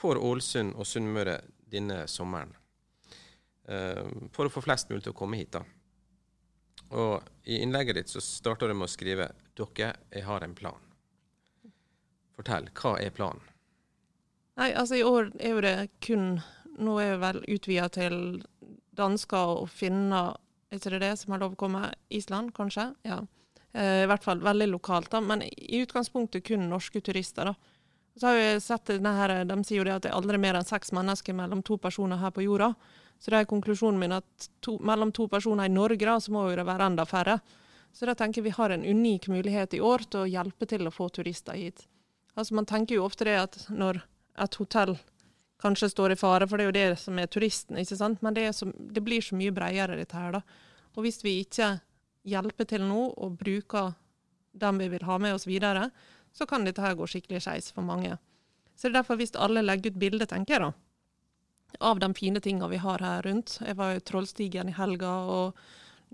for 0.01 0.17
Ålesund 0.17 0.73
og 0.73 0.87
Sunnmøre 0.89 1.37
denne 1.71 2.07
sommeren. 2.09 2.55
Eh, 3.69 4.07
for 4.33 4.49
å 4.49 4.53
få 4.53 4.65
flest 4.65 4.89
mulig 4.89 5.05
til 5.05 5.13
å 5.13 5.19
komme 5.21 5.37
hit, 5.37 5.53
da. 5.53 5.61
Og 6.97 7.21
i 7.47 7.61
innlegget 7.61 8.01
ditt 8.01 8.11
så 8.11 8.23
starter 8.23 8.71
du 8.71 8.75
med 8.75 8.89
å 8.89 8.91
skrive 8.91 9.29
'Dere, 9.55 9.93
jeg 10.09 10.25
har 10.25 10.43
en 10.43 10.55
plan'. 10.57 10.90
Fortell, 12.41 12.71
hva 12.73 12.95
er 12.97 13.13
planen? 13.13 13.41
Nei, 14.57 14.71
altså 14.73 14.97
i 14.97 15.05
år 15.05 15.29
er 15.39 15.53
jo 15.53 15.61
det 15.63 15.75
kun 16.03 16.31
Nå 16.81 16.95
er 17.01 17.11
jo 17.13 17.19
vel 17.21 17.37
utvida 17.51 17.89
til 17.93 18.15
dansker 18.97 19.51
og 19.61 19.67
finner, 19.69 20.37
er 20.71 20.79
ikke 20.79 20.93
det 20.95 21.01
det 21.03 21.11
som 21.19 21.33
har 21.35 21.41
lov 21.43 21.53
å 21.53 21.59
komme? 21.59 21.81
Island, 22.09 22.53
kanskje? 22.55 22.87
Ja. 23.05 23.19
Eh, 23.75 24.05
I 24.05 24.07
hvert 24.09 24.23
fall 24.23 24.41
veldig 24.41 24.69
lokalt, 24.71 25.11
da. 25.11 25.19
Men 25.21 25.43
i 25.43 25.81
utgangspunktet 25.83 26.45
kun 26.47 26.63
norske 26.71 27.03
turister, 27.03 27.51
da. 27.51 27.53
Så 28.17 28.31
har 28.31 28.39
vi 28.39 28.47
sett 28.63 28.89
denne 28.89 29.43
De 29.45 29.59
sier 29.67 29.81
jo 29.81 29.85
det 29.85 29.97
at 29.97 30.07
det 30.07 30.13
er 30.13 30.17
aldri 30.17 30.39
mer 30.41 30.57
enn 30.57 30.67
seks 30.67 30.95
mennesker 30.95 31.35
mellom 31.37 31.61
to 31.61 31.77
personer 31.77 32.23
her 32.23 32.31
på 32.33 32.47
jorda. 32.47 32.71
Så 33.19 33.35
det 33.35 33.43
er 33.43 33.51
konklusjonen 33.51 33.99
min 33.99 34.15
at 34.15 34.49
to, 34.63 34.79
mellom 34.79 35.11
to 35.11 35.27
personer 35.29 35.67
i 35.67 35.75
Norge 35.75 36.07
da, 36.07 36.17
så 36.23 36.33
må 36.33 36.47
jo 36.49 36.57
det 36.57 36.65
være 36.71 36.89
enda 36.89 37.05
færre. 37.05 37.37
Så 37.93 38.07
da 38.07 38.15
tenker 38.15 38.41
jeg 38.41 38.49
vi 38.49 38.57
har 38.57 38.73
en 38.73 38.87
unik 38.87 39.27
mulighet 39.27 39.75
i 39.75 39.83
år 39.83 40.07
til 40.07 40.23
å 40.23 40.31
hjelpe 40.39 40.65
til 40.71 40.87
å 40.87 40.95
få 40.95 41.11
turister 41.13 41.59
hit. 41.59 41.85
Altså 42.35 42.55
Man 42.55 42.65
tenker 42.65 42.95
jo 42.95 43.05
ofte 43.05 43.27
det 43.27 43.37
at 43.39 43.57
når 43.69 44.01
et 44.41 44.55
hotell 44.59 44.95
kanskje 45.61 45.91
står 45.91 46.13
i 46.13 46.17
fare, 46.17 46.47
for 46.49 46.57
det 46.57 46.65
er 46.65 46.69
jo 46.69 46.77
det 46.77 46.99
som 46.99 47.19
er 47.21 47.29
turisten, 47.29 47.77
ikke 47.77 47.97
sant? 47.99 48.21
men 48.25 48.33
det, 48.33 48.47
så, 48.57 48.71
det 48.73 49.03
blir 49.05 49.21
så 49.21 49.37
mye 49.37 49.53
bredere 49.53 49.99
dette 49.99 50.17
her. 50.17 50.39
da. 50.39 50.41
Og 50.95 51.05
hvis 51.05 51.21
vi 51.23 51.39
ikke 51.43 51.75
hjelper 52.27 52.67
til 52.69 52.85
nå 52.85 53.03
og 53.17 53.37
bruker 53.37 53.93
dem 54.57 54.81
vi 54.81 54.89
vil 54.91 55.05
ha 55.07 55.17
med 55.21 55.35
oss 55.35 55.47
videre, 55.47 55.89
så 56.33 56.47
kan 56.47 56.65
dette 56.65 56.81
her 56.81 56.95
gå 56.97 57.07
skikkelig 57.07 57.43
skeis 57.45 57.69
for 57.75 57.85
mange. 57.85 58.17
Så 58.75 58.87
det 58.87 58.95
er 58.95 59.01
derfor 59.01 59.19
hvis 59.19 59.35
alle 59.35 59.63
legger 59.63 59.93
ut 59.93 60.01
bilde, 60.01 60.25
tenker 60.25 60.55
jeg 60.55 60.63
da, 60.65 60.71
av 61.91 62.01
de 62.01 62.09
fine 62.17 62.41
tingene 62.43 62.71
vi 62.71 62.81
har 62.81 63.03
her 63.03 63.21
rundt. 63.27 63.59
Jeg 63.61 63.77
var 63.79 63.95
i 63.95 64.03
Trollstigen 64.03 64.71
i 64.71 64.75
helga, 64.75 65.11
og 65.29 65.61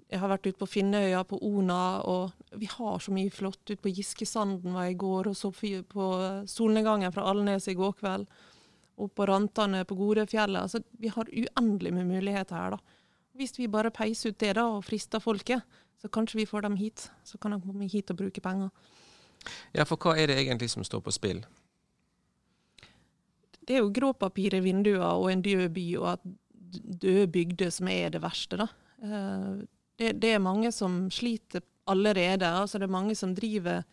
jeg 0.08 0.20
har 0.22 0.30
vært 0.32 0.46
ute 0.48 0.60
på 0.62 0.70
Finnøya, 0.70 1.24
på 1.28 1.40
Ona, 1.44 2.02
og 2.08 2.56
vi 2.56 2.70
har 2.72 3.02
så 3.04 3.12
mye 3.12 3.32
flott. 3.34 3.64
Ute 3.66 3.82
på 3.82 3.92
Giskesanden 3.92 4.76
var 4.76 4.88
jeg 4.88 4.96
i 4.96 5.02
går, 5.02 5.32
og 5.32 5.36
så 5.36 5.52
på 5.52 6.06
solnedgangen 6.48 7.12
fra 7.16 7.26
Alnes 7.32 7.68
i 7.68 7.76
går 7.78 7.98
kveld. 8.00 8.28
Og 8.98 9.12
på 9.14 9.28
rantene 9.30 9.84
på 9.86 9.98
Godefjellet. 9.98 10.62
Altså, 10.64 10.82
vi 10.98 11.12
har 11.14 11.28
uendelig 11.30 11.92
med 11.94 12.08
muligheter 12.10 12.56
her, 12.58 12.78
da. 12.78 12.80
Hvis 13.38 13.60
vi 13.60 13.68
bare 13.70 13.94
peiser 13.94 14.32
ut 14.32 14.40
det 14.42 14.56
da, 14.58 14.64
og 14.78 14.86
frister 14.88 15.22
folket, 15.22 15.62
så 16.02 16.10
kanskje 16.10 16.40
vi 16.40 16.50
får 16.50 16.66
dem 16.66 16.78
hit. 16.80 17.10
Så 17.28 17.38
kan 17.38 17.54
de 17.54 17.62
komme 17.62 17.90
hit 17.90 18.10
og 18.14 18.18
bruke 18.18 18.42
penger. 18.42 18.72
Ja, 19.76 19.86
for 19.86 20.02
hva 20.02 20.16
er 20.18 20.32
det 20.32 20.40
egentlig 20.42 20.72
som 20.74 20.86
står 20.88 21.04
på 21.06 21.14
spill? 21.14 21.44
Det 23.68 23.76
er 23.76 23.84
jo 23.84 23.94
gråpapir 23.94 24.56
i 24.56 24.64
vinduene 24.64 25.14
og 25.20 25.30
en 25.30 25.44
død 25.46 25.70
by, 25.76 25.88
og 26.00 26.12
at 26.16 26.28
døde 27.02 27.28
bygder 27.32 27.70
som 27.74 27.90
er 27.92 28.14
det 28.16 28.24
verste, 28.24 28.64
da. 28.64 28.72
Det, 29.98 30.14
det 30.22 30.36
er 30.36 30.44
mange 30.44 30.72
som 30.72 31.08
sliter 31.12 31.64
allerede. 31.88 32.48
altså 32.48 32.78
Det 32.78 32.86
er 32.88 32.98
mange 32.98 33.16
som 33.16 33.36
driver 33.36 33.84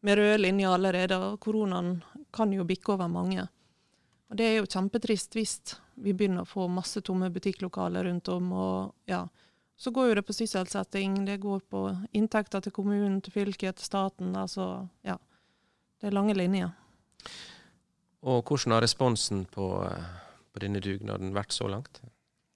med 0.00 0.16
røde 0.16 0.38
linjer 0.38 0.72
allerede, 0.72 1.16
og 1.16 1.40
koronaen 1.40 2.02
kan 2.32 2.52
jo 2.52 2.64
bikke 2.64 2.92
over 2.92 3.08
mange. 3.08 3.48
Og 4.30 4.36
Det 4.36 4.46
er 4.46 4.56
jo 4.60 4.66
kjempetrist 4.70 5.34
hvis 5.34 5.56
vi 6.00 6.14
begynner 6.14 6.44
å 6.44 6.48
få 6.48 6.68
masse 6.70 7.02
tomme 7.02 7.30
butikklokaler 7.30 8.04
rundt 8.04 8.28
om. 8.28 8.52
og 8.52 8.94
ja, 9.06 9.26
Så 9.76 9.90
går 9.90 10.08
jo 10.08 10.14
det 10.14 10.26
på 10.26 10.32
sysselsetting, 10.32 11.24
det 11.26 11.40
går 11.40 11.60
på 11.60 12.06
inntekter 12.12 12.60
til 12.60 12.72
kommunen, 12.72 13.20
til 13.20 13.32
fylket, 13.32 13.76
til 13.76 13.84
staten. 13.84 14.36
altså 14.36 14.88
ja, 15.02 15.16
Det 16.00 16.06
er 16.06 16.12
lange 16.12 16.34
linjer. 16.34 16.70
Og 18.22 18.44
hvordan 18.44 18.72
har 18.72 18.82
responsen 18.82 19.46
på, 19.46 19.84
eh, 19.84 20.04
på 20.52 20.60
denne 20.60 20.80
dugnaden 20.80 21.34
vært 21.34 21.52
så 21.52 21.68
langt? 21.68 22.00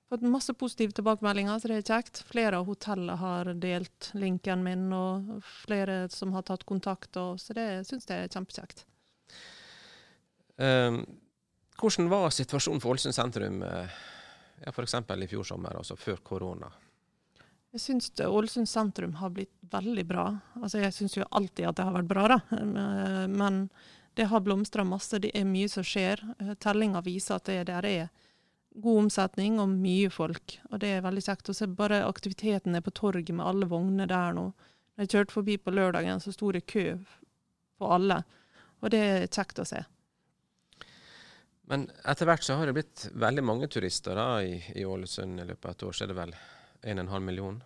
Fått 0.08 0.24
masse 0.28 0.52
positive 0.54 0.92
tilbakemeldinger, 0.92 1.58
så 1.58 1.70
det 1.70 1.76
er 1.80 1.86
kjekt. 1.88 2.20
Flere 2.28 2.60
av 2.60 2.68
hotellene 2.68 3.16
har 3.16 3.48
delt 3.56 4.10
linken 4.12 4.64
min, 4.66 4.90
og 4.92 5.38
flere 5.64 6.04
som 6.12 6.34
har 6.36 6.44
tatt 6.44 6.66
kontakt. 6.68 7.16
Og, 7.16 7.40
så 7.40 7.56
det 7.56 7.68
syns 7.88 8.04
jeg 8.10 8.26
er 8.26 8.32
kjempekjekt. 8.32 8.84
Um, 10.60 11.00
hvordan 11.80 12.10
var 12.12 12.30
situasjonen 12.30 12.82
for 12.84 12.94
Ålesund 12.94 13.16
sentrum 13.16 13.62
eh, 13.66 13.96
ja, 14.62 14.70
f.eks. 14.70 14.94
i 14.94 15.30
fjor 15.32 15.48
sommer, 15.48 15.80
altså 15.80 15.96
før 15.98 16.20
korona? 16.22 16.68
Jeg 17.74 17.82
syns 17.82 18.12
Ålesund 18.22 18.68
sentrum 18.70 19.16
har 19.18 19.32
blitt 19.34 19.56
veldig 19.72 20.04
bra. 20.06 20.28
Altså, 20.60 20.78
jeg 20.84 20.94
syns 20.94 21.16
jo 21.16 21.26
alltid 21.30 21.66
at 21.66 21.80
det 21.80 21.88
har 21.88 21.96
vært 21.96 22.12
bra, 22.12 22.28
da. 22.36 22.38
Eh, 22.60 23.24
Men 23.32 23.64
det 24.14 24.28
har 24.30 24.44
blomstra 24.46 24.84
masse. 24.86 25.18
Det 25.18 25.32
er 25.34 25.48
mye 25.48 25.68
som 25.68 25.82
skjer. 25.82 26.22
Eh, 26.38 26.54
Tellinga 26.54 27.02
viser 27.02 27.40
at 27.40 27.50
det 27.50 27.64
der 27.72 27.88
er 27.88 28.12
god 28.74 29.04
omsetning 29.04 29.58
og 29.62 29.70
mye 29.70 30.10
folk. 30.12 30.58
Og 30.72 30.80
det 30.82 30.96
er 30.96 31.04
veldig 31.04 31.22
kjekt 31.24 31.50
å 31.50 31.56
se 31.56 31.68
bare 31.70 32.04
aktiviteten 32.06 32.74
er 32.74 32.84
på 32.84 32.94
torget 32.94 33.34
med 33.34 33.46
alle 33.46 33.68
vognene 33.70 34.08
der 34.10 34.34
nå. 34.36 34.48
Da 34.94 35.04
jeg 35.04 35.12
kjørte 35.14 35.36
forbi 35.36 35.58
på 35.58 35.74
lørdagen, 35.74 36.22
så 36.22 36.32
sto 36.34 36.50
det 36.54 36.66
kø 36.70 36.94
på 37.78 37.90
alle. 37.90 38.22
Og 38.82 38.90
det 38.94 39.02
er 39.02 39.28
kjekt 39.28 39.62
å 39.62 39.66
se. 39.68 39.82
Men 41.70 41.86
etter 42.04 42.28
hvert 42.28 42.44
så 42.44 42.58
har 42.58 42.68
det 42.68 42.76
blitt 42.76 43.06
veldig 43.16 43.44
mange 43.46 43.68
turister 43.72 44.18
da, 44.18 44.42
i, 44.44 44.58
i 44.76 44.84
Ålesund. 44.84 45.40
I 45.40 45.46
løpet 45.48 45.70
av 45.70 45.76
et 45.76 45.86
år 45.88 45.96
så 45.96 46.04
er 46.04 46.12
det 46.12 46.18
vel 46.18 46.34
1,5 46.84 47.14
million 47.24 47.62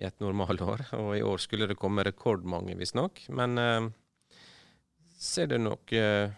i 0.00 0.06
et 0.08 0.22
normalår. 0.24 0.86
Og 1.02 1.16
i 1.18 1.24
år 1.26 1.42
skulle 1.42 1.68
det 1.70 1.78
komme 1.80 2.06
rekordmange, 2.06 2.78
visstnok. 2.80 3.26
Men 3.36 3.60
uh, 3.60 3.90
ser 5.20 5.52
du 5.52 5.58
noe 5.60 5.98
eh, 5.98 6.32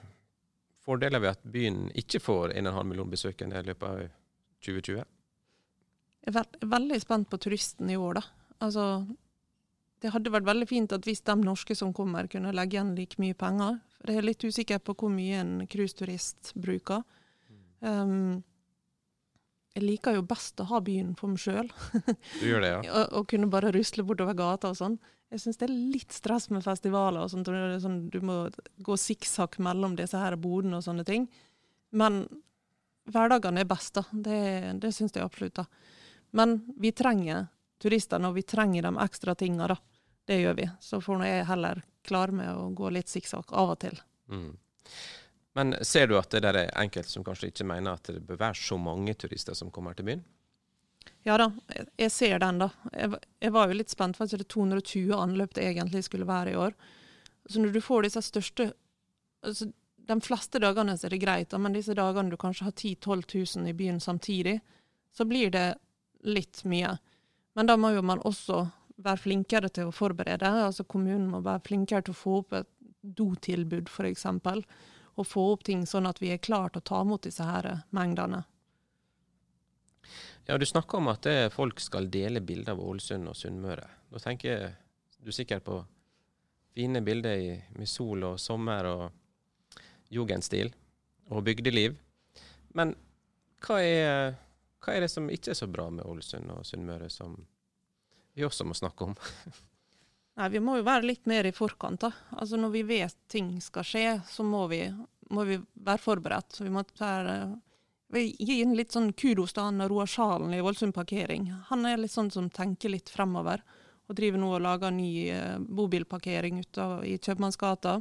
fordeler 0.85 1.23
ved 1.23 1.35
at 1.35 1.45
byen 1.49 1.89
ikke 1.97 2.21
får 2.23 2.55
1,5 2.55 2.85
million 2.89 3.11
besøkende 3.11 3.61
i 3.61 3.69
løpet 3.69 3.89
av 3.89 4.07
2020? 4.65 5.05
Jeg 6.25 6.41
er 6.41 6.71
veldig 6.73 7.01
spent 7.03 7.29
på 7.29 7.41
turisten 7.41 7.91
i 7.93 7.99
år, 8.01 8.21
da. 8.21 8.25
Altså, 8.65 8.87
det 10.01 10.13
hadde 10.15 10.33
vært 10.33 10.49
veldig 10.49 10.69
fint 10.69 10.95
at 10.97 11.05
hvis 11.05 11.25
de 11.25 11.37
norske 11.41 11.77
som 11.77 11.93
kommer, 11.97 12.29
kunne 12.33 12.55
legge 12.57 12.79
igjen 12.79 12.95
like 12.97 13.21
mye 13.21 13.37
penger. 13.37 13.79
For 14.01 14.13
jeg 14.13 14.21
er 14.21 14.29
litt 14.29 14.45
usikker 14.45 14.81
på 14.85 14.97
hvor 15.01 15.13
mye 15.13 15.41
en 15.41 15.55
cruiseturist 15.71 16.55
bruker. 16.61 17.05
Um, 17.85 18.43
jeg 19.75 19.85
liker 19.85 20.17
jo 20.17 20.25
best 20.29 20.61
å 20.63 20.69
ha 20.71 20.79
byen 20.85 21.13
for 21.19 21.33
meg 21.33 21.41
sjøl, 21.43 21.69
Du 22.39 22.45
gjør 22.47 22.63
det, 22.63 22.71
ja? 22.71 22.81
og, 22.97 23.17
og 23.19 23.27
kunne 23.33 23.51
bare 23.51 23.73
rusle 23.75 24.05
bortover 24.07 24.37
gata 24.39 24.71
og 24.71 24.79
sånn. 24.79 24.99
Jeg 25.35 25.43
syns 25.43 25.59
det 25.59 25.67
er 25.67 25.75
litt 25.75 26.15
stress 26.15 26.47
med 26.55 26.63
festivaler 26.63 27.25
og 27.25 27.33
sånt. 27.33 27.49
og 27.51 27.81
sånn, 27.83 28.05
du 28.11 28.21
må 28.23 28.37
gå 28.87 28.97
sikksakk 29.01 29.59
mellom 29.67 29.97
disse 29.99 30.19
her 30.21 30.37
bodene 30.39 30.79
og 30.79 30.87
sånne 30.87 31.03
ting. 31.09 31.27
Men 31.91 32.23
hverdagene 33.11 33.65
er 33.65 33.69
best, 33.69 33.97
da. 33.99 34.05
Det, 34.13 34.39
det 34.79 34.93
syns 34.95 35.17
jeg 35.17 35.27
absolutt. 35.27 35.59
da. 35.59 35.67
Men 36.39 36.61
vi 36.79 36.95
trenger 36.95 37.49
turistene, 37.83 38.31
og 38.31 38.39
vi 38.39 38.47
trenger 38.47 38.87
de 38.87 38.95
ekstra 39.03 39.35
tinga, 39.35 39.73
da. 39.75 39.79
Det 40.25 40.39
gjør 40.39 40.55
vi. 40.61 40.69
Så 40.81 41.03
får 41.03 41.19
nå 41.19 41.27
jeg 41.27 41.49
heller 41.51 41.83
klare 42.07 42.39
med 42.39 42.55
å 42.55 42.71
gå 42.77 42.95
litt 42.95 43.11
sikksakk 43.11 43.53
av 43.59 43.75
og 43.75 43.81
til. 43.83 43.99
Mm. 44.31 44.53
Men 45.59 45.75
ser 45.83 46.09
du 46.11 46.17
at 46.19 46.31
det 46.31 46.45
der 46.47 46.61
er 46.63 46.73
enkelte 46.81 47.11
som 47.11 47.27
kanskje 47.27 47.51
ikke 47.51 47.67
mener 47.69 47.99
at 47.99 48.09
det 48.11 48.23
bør 48.27 48.41
være 48.41 48.59
så 48.59 48.79
mange 48.81 49.15
turister 49.19 49.59
som 49.59 49.75
kommer 49.75 49.99
til 49.99 50.09
byen? 50.09 50.25
Ja 51.25 51.37
da, 51.41 51.51
jeg- 51.97 52.13
ser 52.13 52.39
den, 52.39 52.59
da. 52.59 52.71
Jeg, 52.93 53.53
var 53.53 53.69
jo 53.69 53.75
litt 53.75 53.91
spent, 53.91 54.17
for 54.17 54.27
det 54.27 54.41
er 54.41 54.45
220 54.45 55.15
anløp 55.17 55.55
det 55.55 55.65
egentlig 55.65 56.05
skulle 56.05 56.27
være 56.29 56.53
i 56.53 56.57
år. 56.57 56.75
Så 57.49 57.61
når 57.61 57.73
du 57.73 57.81
får 57.81 58.03
disse 58.03 58.23
største 58.23 58.73
altså, 59.45 59.73
De 60.07 60.21
fleste 60.21 60.61
dagene 60.61 60.93
er 60.93 61.09
det 61.11 61.19
greit, 61.21 61.53
men 61.59 61.73
disse 61.73 61.95
dagene 61.97 62.29
du 62.31 62.37
kanskje 62.37 62.65
har 62.65 62.73
10 62.73 62.97
000-12 63.01 63.57
000 63.57 63.69
i 63.69 63.73
byen 63.73 64.01
samtidig, 64.01 64.61
så 65.13 65.25
blir 65.25 65.51
det 65.51 65.79
litt 66.25 66.61
mye. 66.65 66.99
Men 67.55 67.67
da 67.67 67.77
må 67.77 67.95
jo 67.95 68.03
man 68.03 68.21
også 68.21 68.67
være 68.97 69.17
flinkere 69.17 69.69
til 69.73 69.89
å 69.89 69.93
forberede. 69.95 70.45
altså 70.45 70.85
Kommunen 70.85 71.31
må 71.31 71.41
være 71.41 71.65
flinkere 71.65 72.03
til 72.03 72.13
å 72.13 72.21
få 72.21 72.37
opp 72.43 72.53
et 72.53 72.69
dotilbud, 73.01 73.89
f.eks. 73.89 74.27
Og 75.17 75.27
få 75.27 75.53
opp 75.53 75.65
ting 75.65 75.87
sånn 75.87 76.07
at 76.07 76.21
vi 76.21 76.33
er 76.35 76.39
klare 76.43 76.75
til 76.75 76.83
å 76.83 76.89
ta 76.91 77.01
imot 77.01 77.23
disse 77.23 77.45
her 77.45 77.69
mengdene. 77.91 78.45
Ja, 80.47 80.59
Du 80.59 80.67
snakker 80.67 80.99
om 80.99 81.09
at 81.09 81.23
det, 81.25 81.53
folk 81.55 81.81
skal 81.81 82.11
dele 82.13 82.41
bilder 82.45 82.75
av 82.75 82.81
Ålesund 82.85 83.29
og 83.31 83.37
Sunnmøre. 83.37 83.87
Da 84.13 84.21
tenker 84.21 84.51
jeg 84.51 84.73
du 85.25 85.33
sikkert 85.33 85.65
på 85.65 85.79
fine 86.77 87.01
bilder 87.01 87.41
i, 87.41 87.53
med 87.79 87.89
sol 87.89 88.27
og 88.29 88.41
sommer 88.41 88.85
og 88.91 89.79
jugendstil 90.13 90.73
og 91.33 91.45
bygdeliv. 91.47 91.97
Men 92.77 92.93
hva 93.65 93.79
er, 93.81 94.35
hva 94.85 94.93
er 94.93 95.07
det 95.07 95.11
som 95.13 95.31
ikke 95.33 95.55
er 95.55 95.59
så 95.59 95.69
bra 95.71 95.89
med 95.91 96.05
Ålesund 96.05 96.51
og 96.53 96.67
Sunnmøre, 96.69 97.09
som 97.09 97.39
vi 98.35 98.45
også 98.45 98.67
må 98.69 98.77
snakke 98.77 99.09
om? 99.09 99.17
Nei, 100.37 100.49
Vi 100.51 100.61
må 100.61 100.77
jo 100.81 100.87
være 100.87 101.07
litt 101.07 101.29
mer 101.31 101.47
i 101.47 101.55
forkant. 101.55 102.03
da. 102.05 102.11
Altså 102.37 102.59
Når 102.61 102.75
vi 102.75 102.83
vet 102.89 103.17
ting 103.31 103.55
skal 103.63 103.87
skje, 103.87 104.09
så 104.29 104.45
må 104.45 104.67
vi, 104.69 104.83
må 105.31 105.45
vi 105.49 105.61
være 105.87 106.03
forberedt. 106.03 106.57
Så 106.59 106.67
vi 106.67 106.75
må 106.75 106.83
være, 106.99 107.55
gi 108.13 108.61
en 108.63 108.75
litt 108.77 108.93
sånn 108.93 109.13
kudos 109.13 109.55
til 109.55 109.65
han 109.67 109.83
Roar 109.89 110.09
Sjalen 110.11 110.55
i 110.55 110.61
Ålesund 110.63 110.95
parkering. 110.95 111.51
Han 111.71 111.87
er 111.89 111.99
litt 111.99 112.13
sånn 112.15 112.31
som 112.31 112.51
tenker 112.51 112.93
litt 112.93 113.11
fremover. 113.11 113.65
Og 114.09 114.19
driver 114.19 114.41
nå 114.41 114.51
og 114.53 114.63
lager 114.63 114.93
ny 114.93 115.11
eh, 115.33 115.59
bobilparkering 115.59 116.61
ute 116.61 116.89
i 117.09 117.17
Kjøpmannsgata. 117.17 117.99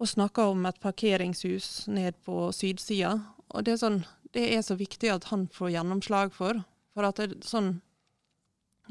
Og 0.00 0.08
snakker 0.10 0.54
om 0.54 0.64
et 0.66 0.80
parkeringshus 0.80 1.86
ned 1.92 2.16
på 2.24 2.48
sydsida. 2.56 3.18
Og 3.52 3.66
det 3.66 3.76
er, 3.76 3.82
sånn, 3.82 4.00
det 4.32 4.46
er 4.56 4.64
så 4.64 4.78
viktig 4.80 5.12
at 5.12 5.28
han 5.30 5.46
får 5.52 5.76
gjennomslag 5.76 6.32
for. 6.34 6.64
For 6.96 7.06
at 7.06 7.20
det 7.20 7.28
er 7.28 7.36
sånn 7.44 7.76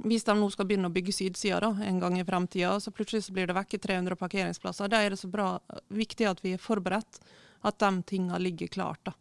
hvis 0.02 0.26
de 0.26 0.34
nå 0.34 0.48
skal 0.50 0.66
begynne 0.66 0.90
å 0.90 0.94
bygge 0.94 1.14
sydsida 1.14 1.60
da, 1.62 1.70
en 1.86 2.00
gang 2.02 2.16
i 2.18 2.26
fremtida, 2.26 2.80
så 2.82 2.90
plutselig 2.96 3.28
så 3.28 3.34
blir 3.36 3.46
det 3.50 3.58
vekke 3.58 3.78
300 3.78 4.18
parkeringsplasser. 4.18 4.90
Da 4.90 5.04
er 5.04 5.14
det 5.14 5.20
så 5.22 5.30
bra, 5.30 5.60
viktig 5.94 6.26
at 6.26 6.42
vi 6.42 6.56
er 6.56 6.62
forberedt, 6.62 7.20
at 7.62 7.78
de 7.80 7.92
tinga 8.10 8.40
ligger 8.42 8.72
klart. 8.74 9.04
da. 9.06 9.14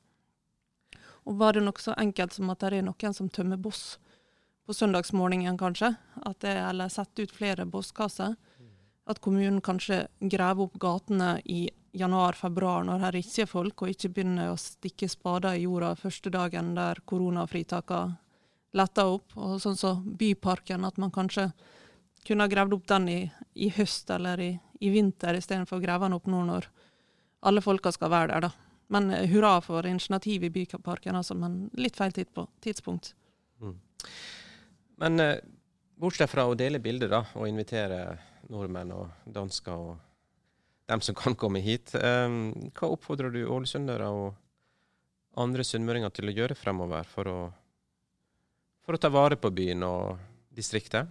Og 1.28 1.36
var 1.38 1.54
det 1.54 1.64
noe 1.66 1.82
så 1.82 1.94
enkelt 1.98 2.34
som 2.34 2.50
at 2.50 2.62
det 2.64 2.80
er 2.80 2.86
noen 2.86 3.14
som 3.14 3.30
tømmer 3.30 3.60
boss 3.60 3.98
på 4.66 4.74
søndagsmorgenen, 4.74 5.58
kanskje, 5.58 5.94
det, 6.40 6.54
eller 6.54 6.90
setter 6.90 7.26
ut 7.26 7.34
flere 7.34 7.66
bosskasser, 7.66 8.34
at 9.10 9.20
kommunen 9.22 9.60
kanskje 9.64 10.04
graver 10.30 10.68
opp 10.68 10.78
gatene 10.82 11.34
i 11.50 11.66
januar-februar 11.98 12.86
når 12.86 13.02
her 13.02 13.18
ikke 13.18 13.44
er 13.44 13.50
folk, 13.50 13.82
og 13.82 13.92
ikke 13.92 14.12
begynner 14.14 14.52
å 14.52 14.58
stikke 14.60 15.08
spader 15.10 15.58
i 15.58 15.64
jorda 15.66 15.92
første 15.98 16.30
dagen 16.32 16.74
der 16.78 17.02
koronafritakene 17.06 18.18
letter 18.78 19.16
opp. 19.18 19.34
Og 19.36 19.58
sånn 19.60 19.76
som 19.76 20.04
Byparken, 20.18 20.86
at 20.88 21.00
man 21.02 21.12
kanskje 21.12 21.50
kunne 22.26 22.46
ha 22.46 22.50
gravd 22.50 22.78
opp 22.78 22.86
den 22.88 23.08
i, 23.10 23.20
i 23.54 23.68
høst 23.74 24.10
eller 24.14 24.40
i, 24.40 24.52
i 24.80 24.92
vinter, 24.94 25.36
istedenfor 25.36 25.80
å 25.80 25.84
grave 25.84 26.06
den 26.06 26.16
opp 26.16 26.30
nå 26.30 26.44
når 26.48 26.70
alle 27.42 27.64
folka 27.64 27.90
skal 27.92 28.12
være 28.12 28.36
der, 28.36 28.46
da. 28.46 28.71
Men 28.86 29.10
eh, 29.10 29.28
hurra 29.30 29.60
for 29.60 29.86
initiativet 29.86 30.50
i 30.50 30.50
Byparken, 30.50 31.16
altså, 31.16 31.34
men 31.38 31.70
litt 31.78 31.96
feil 31.96 32.12
tid 32.12 32.32
på, 32.34 32.46
tidspunkt. 32.64 33.14
Men 35.02 35.20
eh, 35.20 35.38
bortsett 35.98 36.30
fra 36.30 36.46
å 36.46 36.54
dele 36.58 36.82
bilder 36.82 37.10
da, 37.10 37.24
og 37.34 37.48
invitere 37.48 38.04
nordmenn 38.52 38.92
og 38.94 39.08
dansker 39.24 39.72
og 39.72 39.96
dem 40.90 41.00
som 41.00 41.16
kan 41.16 41.34
komme 41.38 41.62
hit, 41.62 41.94
eh, 41.94 42.28
hva 42.76 42.90
oppfordrer 42.90 43.32
du 43.32 43.42
ålesundere 43.46 44.10
og 44.12 44.32
andre 45.42 45.64
sunnmøringer 45.64 46.12
til 46.12 46.28
å 46.28 46.36
gjøre 46.36 46.58
fremover 46.58 47.08
for 47.08 47.30
å, 47.30 47.40
for 48.84 48.96
å 48.96 49.00
ta 49.00 49.10
vare 49.12 49.38
på 49.40 49.50
byen 49.54 49.86
og 49.86 50.20
distriktet? 50.52 51.08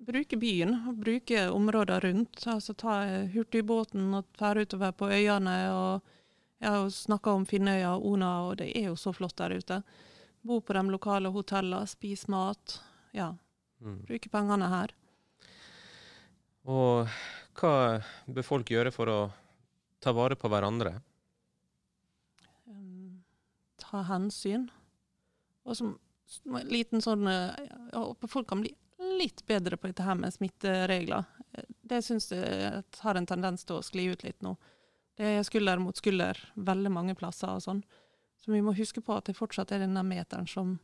Bruke 0.00 0.38
byen, 0.40 0.78
bruke 0.96 1.42
områder 1.52 2.00
rundt. 2.00 2.46
altså 2.48 2.74
Ta 2.74 3.02
eh, 3.04 3.28
hurtigbåten 3.34 4.14
og 4.16 4.30
fære 4.38 4.64
utover 4.64 4.96
på 4.96 5.10
øyene. 5.12 5.58
og 5.74 6.16
Jeg 6.60 6.70
har 6.74 6.88
snakka 6.92 7.32
om 7.32 7.46
Finnøya 7.48 7.94
og 7.96 8.04
Ona, 8.12 8.30
og 8.50 8.56
det 8.60 8.70
er 8.76 8.90
jo 8.90 8.96
så 9.00 9.12
flott 9.16 9.36
der 9.40 9.54
ute. 9.56 9.82
Bo 10.44 10.60
på 10.60 10.74
de 10.76 10.82
lokale 10.92 11.30
hotellene, 11.32 11.86
spis 11.88 12.26
mat. 12.28 12.80
Ja, 13.16 13.34
Mm. 13.80 14.02
bruke 14.04 14.28
pengene 14.28 14.68
her. 14.68 14.90
Og 16.68 17.08
hva 17.56 18.02
bør 18.28 18.44
folk 18.44 18.68
gjøre 18.68 18.92
for 18.92 19.06
å 19.08 19.32
ta 20.04 20.12
vare 20.12 20.36
på 20.36 20.50
hverandre? 20.52 20.98
Um, 22.68 23.22
ta 23.80 24.02
hensyn. 24.10 24.68
Og 25.64 25.76
som 25.76 25.98
som 26.30 26.54
en 26.60 26.68
liten 26.70 27.00
sånn 27.02 27.26
eh, 27.26 27.56
Jeg 27.90 27.98
håper 27.98 28.28
folk 28.30 28.46
kan 28.52 28.60
bli 28.62 28.70
litt 29.18 29.40
bedre 29.48 29.74
på 29.76 29.88
dette 29.90 30.04
her 30.06 30.14
med 30.14 30.30
smitteregler. 30.32 31.24
Eh, 31.58 31.64
Det 31.82 32.04
syns 32.06 32.28
jeg 32.30 32.84
har 33.00 33.14
en 33.18 33.26
tendens 33.26 33.64
til 33.66 33.80
å 33.80 33.82
skli 33.82 34.04
ut 34.12 34.22
litt 34.22 34.40
nå. 34.46 34.52
Det 35.20 35.28
er 35.36 35.42
skulder 35.44 35.76
mot 35.76 35.98
skulder 35.98 36.38
veldig 36.56 36.90
mange 36.94 37.12
plasser 37.12 37.50
og 37.52 37.60
sånn. 37.60 37.82
Så 38.40 38.54
vi 38.54 38.62
må 38.64 38.72
huske 38.72 39.02
på 39.04 39.12
at 39.12 39.26
det 39.28 39.36
fortsatt 39.36 39.74
er 39.76 39.82
denne 39.82 40.00
meteren 40.00 40.46
som, 40.48 40.78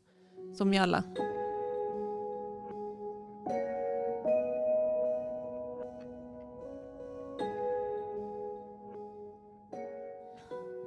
som 0.52 0.74
gjelder. 0.76 1.06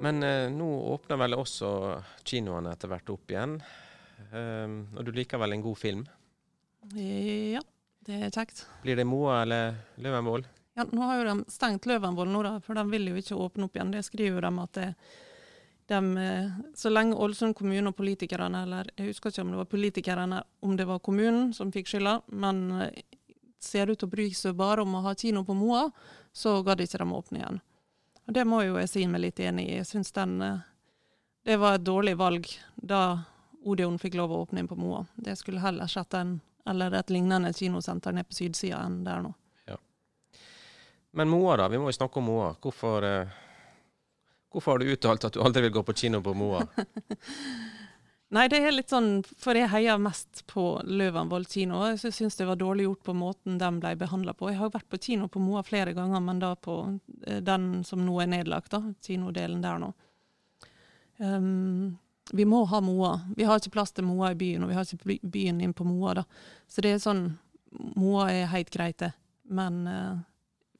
Men 0.00 0.22
eh, 0.22 0.46
nå 0.54 0.70
åpner 0.94 1.18
vel 1.24 1.34
også 1.40 1.72
kinoene 2.22 2.76
etter 2.76 2.94
hvert 2.94 3.10
opp 3.16 3.34
igjen. 3.34 3.58
Um, 4.30 4.78
og 4.94 5.02
du 5.08 5.10
liker 5.16 5.42
vel 5.42 5.58
en 5.58 5.66
god 5.66 5.82
film? 5.82 6.06
Ja, 6.94 7.66
det 8.06 8.22
er 8.28 8.30
kjekt. 8.30 8.62
Blir 8.86 9.02
det 9.02 9.10
Moa 9.10 9.42
eller 9.42 9.74
Løvenvoll? 9.98 10.46
Ja, 10.80 10.86
nå 10.92 11.02
har 11.02 11.18
jo 11.18 11.24
de 11.24 11.52
stengt 11.52 11.84
Løvenvoll 11.84 12.30
nå, 12.32 12.40
for 12.64 12.78
de 12.78 12.86
vil 12.88 13.10
jo 13.10 13.18
ikke 13.20 13.36
åpne 13.36 13.66
opp 13.66 13.74
igjen. 13.76 13.90
Det 13.92 14.00
skriver 14.06 14.46
de 14.46 14.50
at 14.62 14.78
det, 14.78 14.86
dem, 15.92 16.06
eh, 16.16 16.52
så 16.74 16.88
lenge 16.88 17.18
Ålesund 17.20 17.52
kommune 17.58 17.90
og 17.90 17.96
politikerne, 17.98 18.62
eller 18.64 18.88
jeg 18.96 19.10
husker 19.10 19.28
ikke 19.28 19.42
om 19.44 19.50
det 19.52 19.58
var 19.58 19.68
politikerne, 19.68 20.38
om 20.64 20.78
det 20.78 20.86
var 20.88 21.02
kommunen 21.04 21.50
som 21.52 21.72
fikk 21.74 21.90
skylda, 21.90 22.14
men 22.32 22.62
eh, 22.80 23.02
ser 23.60 23.92
ut 23.92 24.00
til 24.00 24.08
å 24.08 24.14
bry 24.14 24.30
seg 24.32 24.56
bare 24.56 24.86
om 24.86 24.94
å 24.96 25.02
ha 25.04 25.12
kino 25.14 25.42
på 25.44 25.58
Moa, 25.58 25.90
så 26.32 26.54
gadd 26.64 26.80
ikke 26.80 27.02
de 27.02 27.08
åpne 27.18 27.42
igjen. 27.42 27.60
Og 28.24 28.32
Det 28.38 28.46
må 28.48 28.62
jo 28.64 28.78
jeg 28.80 28.88
si 28.88 29.04
meg 29.10 29.20
litt 29.26 29.44
enig 29.44 29.66
i. 29.68 29.76
Jeg 29.82 29.90
syns 29.90 30.16
eh, 30.16 30.64
Det 31.44 31.58
var 31.60 31.76
et 31.76 31.84
dårlig 31.84 32.16
valg 32.16 32.48
da 32.76 33.02
Odeon 33.68 34.00
fikk 34.00 34.16
lov 34.16 34.32
å 34.32 34.40
åpne 34.46 34.64
inn 34.64 34.72
på 34.72 34.80
Moa. 34.80 35.04
Det 35.14 35.36
skulle 35.36 35.60
heller 35.60 35.92
sett 35.92 36.14
en, 36.14 36.38
eller 36.64 36.96
et 36.96 37.10
lignende 37.10 37.52
kinosenter 37.52 38.16
nede 38.16 38.32
på 38.32 38.40
sydsida 38.40 38.80
enn 38.86 39.04
der 39.04 39.20
nå. 39.28 39.34
Men 41.12 41.28
Moa, 41.28 41.56
da. 41.56 41.68
Vi 41.68 41.78
må 41.78 41.90
jo 41.90 41.96
snakke 41.96 42.20
om 42.20 42.28
Moa. 42.30 42.54
Hvorfor, 42.62 43.02
eh, 43.02 43.36
hvorfor 44.52 44.72
har 44.72 44.78
du 44.78 44.92
uttalt 44.92 45.26
at 45.26 45.34
du 45.34 45.42
aldri 45.42 45.66
vil 45.66 45.74
gå 45.78 45.82
på 45.82 45.96
kino 46.04 46.22
på 46.22 46.34
Moa? 46.38 46.62
Nei, 48.30 48.44
det 48.46 48.60
er 48.62 48.70
litt 48.70 48.92
sånn, 48.92 49.24
for 49.42 49.58
jeg 49.58 49.72
heier 49.72 49.98
mest 49.98 50.44
på 50.46 50.62
Løvenvoll 50.86 51.48
kino. 51.50 51.80
Jeg 51.90 52.12
syns 52.14 52.38
det 52.38 52.46
var 52.46 52.60
dårlig 52.60 52.84
gjort 52.86 53.02
på 53.08 53.14
måten 53.18 53.56
den 53.58 53.80
ble 53.82 53.96
behandla 53.98 54.36
på. 54.38 54.52
Jeg 54.52 54.60
har 54.60 54.70
vært 54.70 54.86
på 54.92 55.00
kino 55.02 55.26
på 55.26 55.42
Moa 55.42 55.64
flere 55.66 55.96
ganger, 55.96 56.22
men 56.22 56.38
da 56.42 56.52
på 56.54 56.76
eh, 57.26 57.40
den 57.42 57.82
som 57.86 58.04
nå 58.06 58.20
er 58.22 58.30
nedlagt, 58.30 58.70
da, 58.70 58.84
kinodelen 59.02 59.64
der 59.64 59.82
nå. 59.82 59.90
Um, 61.18 61.98
vi 62.30 62.46
må 62.46 62.62
ha 62.70 62.78
Moa. 62.80 63.16
Vi 63.36 63.44
har 63.44 63.58
ikke 63.58 63.74
plass 63.74 63.90
til 63.92 64.06
Moa 64.06 64.30
i 64.30 64.38
byen, 64.38 64.62
og 64.62 64.70
vi 64.70 64.78
har 64.78 64.86
ikke 64.86 65.18
byen 65.26 65.58
inn 65.66 65.74
på 65.74 65.88
Moa. 65.88 66.20
da. 66.20 66.24
Så 66.70 66.86
det 66.86 66.94
er 66.94 67.02
sånn, 67.02 67.24
Moa 67.98 68.30
er 68.30 68.52
helt 68.54 68.70
greit, 68.70 69.02
det. 69.02 69.10
Men 69.50 69.82
eh, 69.90 70.18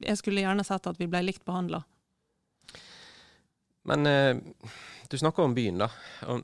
jeg 0.07 0.19
skulle 0.19 0.43
gjerne 0.43 0.65
sett 0.67 0.87
at 0.89 0.99
vi 0.99 1.09
ble 1.11 1.23
likt 1.25 1.45
behandla. 1.47 1.81
Men 3.89 4.07
eh, 4.07 4.37
du 5.09 5.17
snakker 5.17 5.43
om 5.43 5.55
byen, 5.57 5.81
da. 5.81 5.89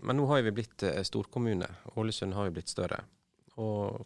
Men 0.02 0.17
nå 0.17 0.26
har 0.32 0.41
vi 0.46 0.56
blitt 0.60 0.84
eh, 0.84 1.04
storkommune. 1.06 1.67
Ålesund 1.96 2.34
har 2.38 2.50
jo 2.50 2.56
blitt 2.58 2.74
større. 2.74 3.02
Og 3.58 4.06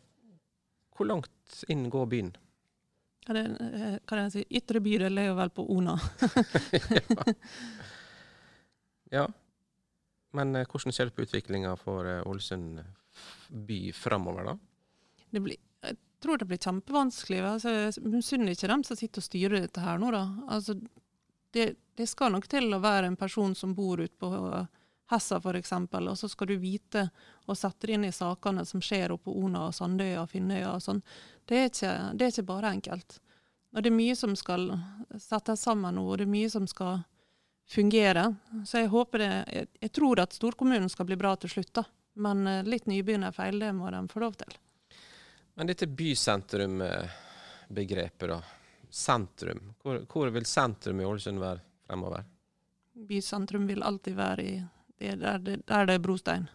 hvor 0.97 1.07
langt 1.07 1.63
inn 1.71 1.87
går 1.91 2.09
byen? 2.11 2.33
Ja, 3.27 3.35
det, 3.37 3.45
eh, 3.61 3.95
kan 4.09 4.23
jeg 4.25 4.33
si, 4.33 4.43
ytre 4.59 4.81
bydel 4.83 5.21
er 5.21 5.31
jo 5.31 5.37
vel 5.39 5.53
på 5.55 5.67
Ona. 5.77 5.97
Ja. 9.11 9.25
Men 10.31 10.55
eh, 10.55 10.63
hvordan 10.63 10.93
ser 10.95 11.09
du 11.09 11.15
på 11.15 11.25
utviklinga 11.25 11.73
for 11.75 12.07
eh, 12.07 12.21
Ålesund 12.27 12.79
by 13.67 13.79
framover, 13.91 14.45
da? 14.47 14.53
det 15.31 15.41
blir, 15.43 15.57
tror 16.21 16.37
det 16.37 16.47
blir 16.49 16.61
kjempevanskelig. 16.61 17.39
Altså, 17.45 17.71
jeg 17.75 18.03
misunner 18.05 18.53
ikke 18.53 18.69
dem 18.71 18.83
som 18.87 18.99
sitter 18.99 19.23
og 19.23 19.27
styrer 19.27 19.63
dette 19.65 19.83
her 19.83 20.01
nå, 20.01 20.11
da. 20.15 20.25
Altså, 20.53 20.77
det, 21.55 21.73
det 21.97 22.07
skal 22.07 22.31
nok 22.35 22.47
til 22.51 22.71
å 22.73 22.81
være 22.83 23.09
en 23.11 23.19
person 23.19 23.55
som 23.57 23.75
bor 23.75 24.01
ute 24.01 24.15
på 24.21 24.29
Hessa 25.11 25.41
f.eks., 25.41 25.73
og 25.73 26.13
så 26.17 26.29
skal 26.31 26.47
du 26.47 26.55
vite 26.61 27.09
og 27.45 27.57
sette 27.59 27.87
deg 27.87 27.97
inn 27.97 28.07
i 28.07 28.13
sakene 28.15 28.63
som 28.65 28.83
skjer 28.83 29.11
oppe 29.11 29.27
på 29.27 29.35
Ona 29.43 29.65
og 29.67 29.75
Sandøya 29.75 30.21
og 30.23 30.31
Finnøya 30.31 30.71
og 30.77 30.83
sånn. 30.85 31.01
Det, 31.43 31.65
det 31.81 32.25
er 32.25 32.31
ikke 32.31 32.47
bare 32.47 32.71
enkelt. 32.77 33.19
Og 33.75 33.83
det 33.83 33.91
er 33.91 33.95
mye 33.95 34.15
som 34.19 34.35
skal 34.39 34.69
settes 35.19 35.63
sammen 35.67 35.95
nå, 35.95 36.05
og 36.07 36.19
det 36.19 36.27
er 36.27 36.31
mye 36.31 36.51
som 36.51 36.67
skal 36.67 37.03
fungere. 37.71 38.33
Så 38.67 38.83
jeg 38.83 38.91
håper 38.91 39.23
det 39.23 39.31
Jeg, 39.51 39.67
jeg 39.79 39.91
tror 39.95 40.19
at 40.19 40.35
storkommunen 40.35 40.89
skal 40.91 41.07
bli 41.07 41.19
bra 41.19 41.35
til 41.39 41.51
slutt, 41.51 41.73
da. 41.75 41.85
Men 42.13 42.47
eh, 42.47 42.63
litt 42.67 42.87
nybegynnerfeil, 42.91 43.59
det 43.59 43.71
må 43.75 43.91
de 43.91 44.01
få 44.11 44.23
lov 44.23 44.35
til. 44.39 44.57
Men 45.61 45.67
dette 45.69 45.85
bysentrum-begrepet, 45.87 48.29
da. 48.29 48.41
Sentrum. 48.89 49.59
Hvor, 49.83 49.99
hvor 50.09 50.29
vil 50.33 50.45
sentrum 50.49 51.01
i 51.01 51.05
Ålesund 51.05 51.37
være 51.37 51.59
fremover? 51.85 52.23
Bysentrum 53.05 53.67
vil 53.69 53.83
alltid 53.85 54.15
være 54.17 54.41
i 54.41 54.55
det 54.97 55.19
der, 55.21 55.37
det, 55.45 55.59
der 55.69 55.85
det 55.85 55.93
er 55.99 56.03
brostein. 56.07 56.49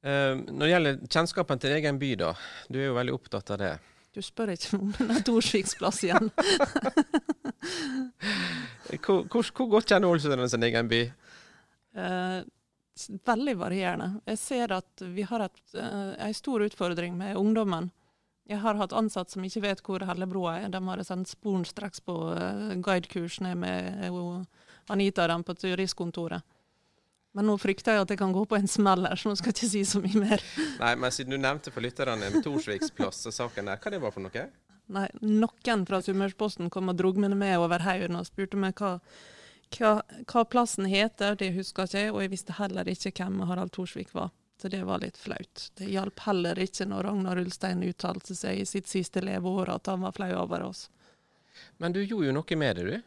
Eh, 0.00 0.32
når 0.32 0.62
det 0.64 0.68
gjelder 0.70 0.96
kjennskapen 1.12 1.58
til 1.60 1.74
egen 1.76 1.98
by, 2.00 2.14
da. 2.16 2.30
Du 2.72 2.78
er 2.80 2.86
jo 2.86 2.94
veldig 2.96 3.12
opptatt 3.12 3.50
av 3.52 3.58
det. 3.60 3.72
Du 4.16 4.20
spør 4.24 4.48
ikke 4.54 4.78
om 4.78 4.94
den 4.96 5.10
er 5.12 5.20
Torsviks 5.26 5.74
plass 5.76 5.98
igjen. 6.06 6.30
Hvor, 9.04 9.20
hvor, 9.28 9.44
hvor 9.56 9.68
godt 9.76 9.88
kjenner 9.92 10.08
Ålesund 10.08 10.48
sin 10.52 10.64
egen 10.70 10.88
by? 10.88 11.02
S- 11.92 12.48
veldig 13.08 13.56
varierende. 13.60 14.10
Jeg 14.28 14.38
ser 14.38 14.74
at 14.76 15.04
vi 15.14 15.24
har 15.26 15.46
eh, 15.46 16.12
en 16.26 16.36
stor 16.36 16.66
utfordring 16.66 17.16
med 17.18 17.38
ungdommen. 17.40 17.90
Jeg 18.50 18.58
har 18.64 18.78
hatt 18.80 18.94
ansatte 18.96 19.36
som 19.36 19.44
ikke 19.46 19.62
vet 19.62 19.82
hvor 19.86 20.02
Hellebroa 20.02 20.56
er. 20.60 20.70
De 20.74 20.80
har 20.82 21.02
sendt 21.06 21.30
sporenstreks 21.30 22.02
på 22.06 22.16
eh, 22.34 22.72
guidekurs 22.82 23.40
ned 23.44 23.60
med 23.62 24.06
eh, 24.06 24.64
Anita 24.90 25.26
og 25.26 25.34
dem 25.34 25.46
på 25.46 25.54
turistkontoret. 25.54 26.56
Men 27.38 27.46
nå 27.46 27.54
frykter 27.62 27.94
jeg 27.94 28.02
at 28.02 28.10
jeg 28.10 28.18
kan 28.18 28.32
gå 28.34 28.42
på 28.50 28.58
en 28.58 28.66
smell 28.66 29.06
her, 29.06 29.14
så 29.14 29.30
nå 29.30 29.36
skal 29.38 29.52
jeg 29.52 29.60
ikke 29.60 29.70
si 29.70 29.84
så 29.86 30.00
mye 30.02 30.18
mer. 30.18 30.42
Nei, 30.82 30.94
men 30.98 31.14
siden 31.14 31.36
du 31.36 31.38
nevnte 31.38 31.70
for 31.70 31.84
lytterne 31.84 32.42
Torsviksplass 32.42 33.28
og 33.30 33.36
saken 33.36 33.70
der, 33.70 33.78
hva 33.78 33.92
det 33.94 34.00
var 34.02 34.14
for 34.16 34.26
noe? 34.26 34.46
Nei, 34.90 35.06
noen 35.22 35.84
fra 35.86 36.00
Sunnmørsposten 36.02 36.72
kom 36.74 36.90
og 36.90 36.98
drog 36.98 37.20
meg 37.22 37.36
med 37.38 37.54
over 37.62 37.86
haugen 37.86 38.18
og 38.18 38.26
spurte 38.26 38.58
meg 38.58 38.74
hva, 38.82 38.96
hva, 39.76 40.00
hva 40.26 40.44
plassen 40.44 40.88
heter. 40.90 41.36
Det 41.38 41.52
husker 41.54 41.88
ikke 41.88 42.04
jeg, 42.04 42.12
og 42.14 42.22
jeg 42.24 42.32
visste 42.34 42.56
heller 42.58 42.88
ikke 42.88 43.12
hvem 43.18 43.42
Harald 43.48 43.74
Thorsvik 43.76 44.14
var. 44.16 44.30
Så 44.60 44.68
det 44.68 44.82
var 44.84 45.00
litt 45.00 45.16
flaut. 45.16 45.70
Det 45.78 45.88
hjalp 45.88 46.20
heller 46.26 46.58
ikke 46.60 46.84
når 46.88 47.06
Ragnar 47.06 47.38
Ulstein 47.40 47.80
uttalte 47.86 48.36
seg 48.36 48.60
i 48.60 48.66
sitt 48.68 48.90
siste 48.90 49.22
leveår 49.24 49.72
at 49.72 49.88
han 49.88 50.04
var 50.04 50.12
flau 50.12 50.34
over 50.42 50.66
oss. 50.66 50.90
Men 51.80 51.96
du 51.96 52.02
gjorde 52.02 52.28
jo 52.28 52.34
noe 52.36 52.58
med 52.60 52.76
det, 52.76 52.84
du. 52.84 53.00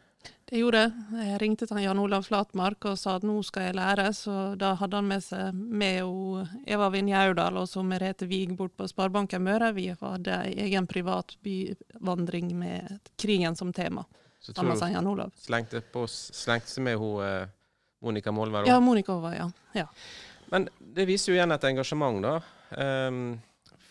Det 0.44 0.58
gjorde 0.60 0.80
jeg. 0.82 1.04
Jeg 1.28 1.38
ringte 1.40 1.66
til 1.68 1.80
Jan 1.84 2.00
Olav 2.00 2.26
Flatmark 2.26 2.88
og 2.90 2.98
sa 3.00 3.16
at 3.18 3.24
nå 3.26 3.36
skal 3.46 3.68
jeg 3.68 3.76
lære, 3.78 4.08
så 4.16 4.34
da 4.60 4.72
hadde 4.80 4.98
han 4.98 5.08
med 5.08 5.24
seg 5.24 5.54
med 5.54 6.00
og 6.04 6.66
Eva 6.66 6.90
Vinje-Aurdal 6.92 7.62
og 7.62 7.68
så 7.70 7.84
Merete 7.86 8.28
Wiig 8.28 8.52
bort 8.58 8.74
på 8.76 8.88
Sparebanken 8.90 9.44
Møre. 9.44 9.72
Vi 9.76 9.88
hadde 9.92 10.40
egen 10.52 10.88
privat 10.90 11.36
byvandring 11.44 12.52
med 12.58 13.10
krigen 13.20 13.56
som 13.56 13.72
tema. 13.72 14.04
Så 14.44 14.52
tror 14.52 14.76
Jan 14.92 15.06
Olav. 15.06 15.32
slengte, 15.40 15.80
på, 15.80 16.04
slengte 16.08 16.80
med 16.84 16.98
hun 17.00 17.24
eh, 17.24 17.48
Monica 18.04 18.32
Målvær 18.32 18.66
Ja. 18.68 18.80
Monica 18.80 19.14
var, 19.16 19.34
ja. 19.34 19.50
ja. 19.72 19.86
Men 20.52 20.68
det 20.78 21.06
viser 21.08 21.32
jo 21.32 21.38
igjen 21.38 21.54
et 21.54 21.64
engasjement, 21.64 22.20
da. 22.22 22.34
um, 23.08 23.38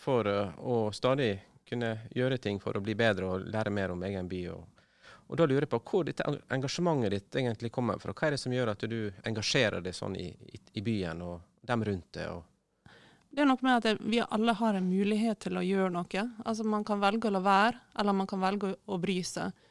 for 0.04 0.28
eh, 0.30 0.52
å 0.62 0.92
stadig 0.94 1.32
kunne 1.66 1.96
gjøre 2.14 2.38
ting 2.38 2.60
for 2.62 2.76
å 2.78 2.82
bli 2.84 2.94
bedre 2.94 3.32
og 3.32 3.48
lære 3.50 3.72
mer 3.74 3.96
om 3.96 4.06
egen 4.06 4.30
by. 4.30 4.44
Og, 4.54 4.86
og 5.26 5.40
da 5.40 5.48
lurer 5.50 5.66
jeg 5.66 5.72
på 5.74 5.82
hvor 5.90 6.06
dette 6.06 6.30
engasjementet 6.54 7.16
ditt 7.16 7.40
egentlig 7.42 7.72
kommer 7.74 7.98
fra. 7.98 8.14
Hva 8.14 8.28
er 8.28 8.36
det 8.36 8.42
som 8.44 8.54
gjør 8.54 8.76
at 8.76 8.86
du 8.86 8.98
engasjerer 9.26 9.82
deg 9.82 9.96
sånn 9.96 10.14
i, 10.20 10.28
i, 10.30 10.62
i 10.78 10.84
byen 10.86 11.26
og 11.26 11.40
dem 11.66 11.82
rundt 11.90 12.12
deg? 12.14 12.30
Og, 12.30 12.94
Det 13.34 13.42
er 13.42 13.50
noe 13.50 13.66
med 13.66 13.80
at 13.80 14.06
vi 14.06 14.22
alle 14.22 14.54
har 14.62 14.78
en 14.78 14.86
mulighet 14.86 15.42
til 15.48 15.58
å 15.58 15.66
gjøre 15.66 15.90
noe. 15.98 16.26
Altså 16.44 16.62
Man 16.62 16.86
kan 16.86 17.02
velge 17.02 17.26
å 17.26 17.34
la 17.34 17.42
være, 17.42 17.82
eller 17.98 18.20
man 18.22 18.30
kan 18.30 18.44
velge 18.44 18.76
å 18.86 19.02
bry 19.02 19.18
seg. 19.26 19.63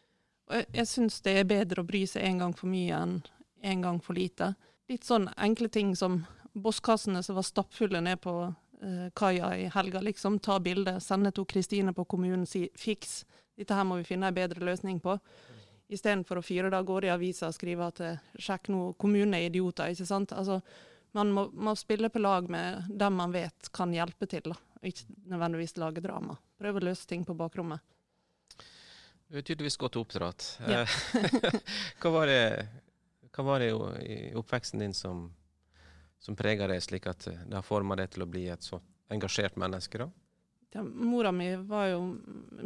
Jeg 0.51 0.65
jeg 0.73 0.87
syns 0.89 1.21
det 1.23 1.37
er 1.39 1.47
bedre 1.47 1.81
å 1.81 1.87
bry 1.87 2.03
seg 2.09 2.25
en 2.27 2.41
gang 2.43 2.53
for 2.57 2.71
mye 2.71 2.97
enn 2.97 3.21
en 3.63 3.81
gang 3.81 3.99
for 4.03 4.17
lite. 4.17 4.53
Litt 4.91 5.07
sånn 5.07 5.29
enkle 5.37 5.69
ting 5.71 5.95
som 5.95 6.25
bosskassene 6.53 7.23
som 7.23 7.35
var 7.35 7.45
stappfulle 7.47 8.01
ned 8.03 8.19
på 8.21 8.33
eh, 8.83 9.07
kaia 9.15 9.53
i 9.57 9.69
helga. 9.73 10.01
liksom 10.01 10.39
Ta 10.39 10.59
bilde, 10.59 10.99
sende 10.99 11.31
til 11.31 11.45
Kristine 11.45 11.93
på 11.93 12.05
kommunen, 12.05 12.45
si 12.45 12.67
fiks, 12.75 13.23
dette 13.55 13.77
her 13.77 13.87
må 13.87 14.01
vi 14.01 14.07
finne 14.07 14.27
en 14.27 14.35
bedre 14.35 14.65
løsning 14.65 14.99
på. 14.99 15.17
Istedenfor 15.93 16.39
å 16.39 16.45
fyre 16.45 16.69
det 16.69 16.77
av 16.77 16.85
gårde 16.85 17.07
i 17.07 17.13
avisa 17.13 17.47
og 17.47 17.55
skrive 17.55 17.87
at 17.87 18.03
eh, 18.03 18.19
sjekk 18.39 18.69
nå, 18.73 18.83
kommunen 18.99 19.37
er 19.37 19.47
idioter. 19.47 19.93
ikke 19.93 20.09
sant? 20.09 20.35
Altså, 20.35 20.59
man 21.13 21.31
må, 21.31 21.47
må 21.53 21.75
spille 21.77 22.09
på 22.09 22.21
lag 22.21 22.49
med 22.49 22.89
dem 22.89 23.15
man 23.15 23.33
vet 23.33 23.71
kan 23.73 23.93
hjelpe 23.93 24.27
til, 24.29 24.51
og 24.51 24.87
ikke 24.91 25.07
nødvendigvis 25.31 25.77
lage 25.77 26.03
drama. 26.03 26.37
Prøve 26.59 26.81
å 26.81 26.87
løse 26.89 27.07
ting 27.07 27.25
på 27.25 27.37
bakrommet. 27.37 27.81
Du 29.33 29.39
er 29.39 29.45
tydeligvis 29.47 29.79
godt 29.81 29.95
oppdratt. 29.97 30.43
Ja. 30.69 30.83
Eh, 30.83 31.53
hva 32.03 32.09
var 32.13 32.29
det, 32.29 32.67
hva 33.33 33.45
var 33.47 33.63
det 33.63 33.71
i 34.05 34.17
oppveksten 34.37 34.83
din 34.83 34.93
som, 34.93 35.23
som 36.21 36.37
prega 36.37 36.67
deg, 36.69 36.83
slik 36.85 37.07
at 37.09 37.25
det 37.25 37.55
har 37.55 37.65
forma 37.65 37.97
deg 37.97 38.11
til 38.13 38.27
å 38.27 38.29
bli 38.29 38.43
et 38.53 38.61
så 38.61 38.77
engasjert 39.09 39.57
menneske? 39.57 40.03
da? 40.03 40.11
Ja, 40.75 40.83
mora 40.83 41.31
mi 41.33 41.47
var 41.65 41.87
jo, 41.89 42.03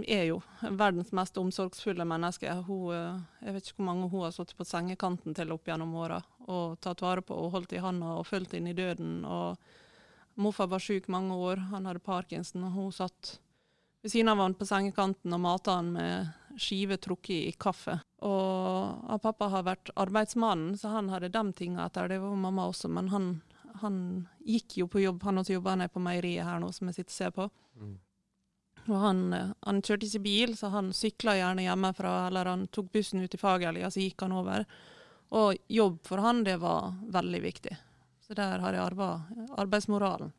er 0.03 0.25
jo 0.27 0.41
verdens 0.60 1.13
mest 1.15 1.39
omsorgsfulle 1.39 2.03
menneske. 2.08 2.51
Hun, 2.67 2.91
eh, 2.95 3.21
jeg 3.47 3.56
vet 3.56 3.69
ikke 3.69 3.80
hvor 3.80 3.88
mange 3.88 4.10
hun 4.12 4.25
har 4.25 4.36
sittet 4.36 4.60
på 4.60 4.67
sengekanten 4.67 5.38
til 5.39 5.53
opp 5.56 5.71
gjennom 5.71 5.95
åra 5.95 6.19
og 6.51 6.75
tatt 6.84 7.03
vare 7.03 7.23
på 7.23 7.36
og 7.36 7.53
holdt 7.56 7.77
i 7.77 7.84
handa 7.84 8.17
og 8.19 8.27
fulgt 8.27 8.58
inn 8.60 8.67
i 8.67 8.75
døden. 8.75 9.21
Og 9.23 9.56
morfar 10.36 10.67
var 10.71 10.84
syk 10.84 11.08
mange 11.08 11.36
år, 11.36 11.63
han 11.71 11.88
hadde 11.88 12.03
parkinson, 12.03 12.67
og 12.67 12.75
hun 12.75 12.91
satt 12.95 13.38
ved 14.03 14.12
siden 14.12 14.36
av 14.36 14.43
han 14.43 14.56
på 14.60 14.67
sengekanten 14.67 15.36
og 15.36 15.43
mata 15.47 15.80
han 15.80 15.93
med 15.95 16.37
skive 16.60 16.98
trukket 17.02 17.50
i 17.50 17.56
kaffe. 17.58 18.00
Og 18.26 18.58
og 19.08 19.22
pappa 19.24 19.50
har 19.52 19.65
vært 19.67 19.91
arbeidsmannen, 20.00 20.76
så 20.78 20.91
han 20.93 21.10
hadde 21.10 21.32
de 21.34 21.43
tinga 21.58 21.86
etter. 21.88 22.10
Det 22.12 22.20
var 22.22 22.36
mamma 22.36 22.67
også, 22.70 22.89
men 22.91 23.10
han, 23.13 23.30
han 23.82 24.02
gikk 24.46 24.78
jo 24.82 24.89
på 24.91 25.02
jobb. 25.04 25.24
Han 25.28 25.41
også 25.41 25.58
jobba 25.58 25.78
nede 25.80 25.93
på 25.93 26.04
meieriet 26.04 26.48
her 26.48 26.62
nå, 26.62 26.72
som 26.76 26.89
jeg 26.89 27.00
sitter 27.00 27.13
og 27.13 27.17
ser 27.17 27.34
på. 27.38 27.48
Og 28.88 29.00
han, 29.02 29.24
eh, 29.36 29.50
han 29.67 29.82
kjørte 29.84 30.08
ikke 30.08 30.24
bil, 30.24 30.56
så 30.60 30.72
han 30.72 30.93
sykla 30.96 31.36
gjerne 31.39 31.65
hjemmefra, 31.65 32.13
eller 32.28 32.52
han 32.54 32.67
tok 32.72 32.91
bussen 32.93 33.24
ut 33.24 33.34
i 33.34 33.41
Fagerlia, 33.41 33.91
så 33.91 34.04
gikk 34.04 34.24
han 34.24 34.36
over. 34.38 34.67
Og 35.36 35.58
jobb 35.67 36.00
for 36.08 36.24
han, 36.24 36.46
det 36.48 36.56
var 36.62 36.93
veldig 37.12 37.41
viktig. 37.43 37.76
Så 38.24 38.36
der 38.36 38.63
har 38.63 38.76
jeg 38.76 38.84
arva 38.84 39.10
arbeidsmoralen. 39.60 40.32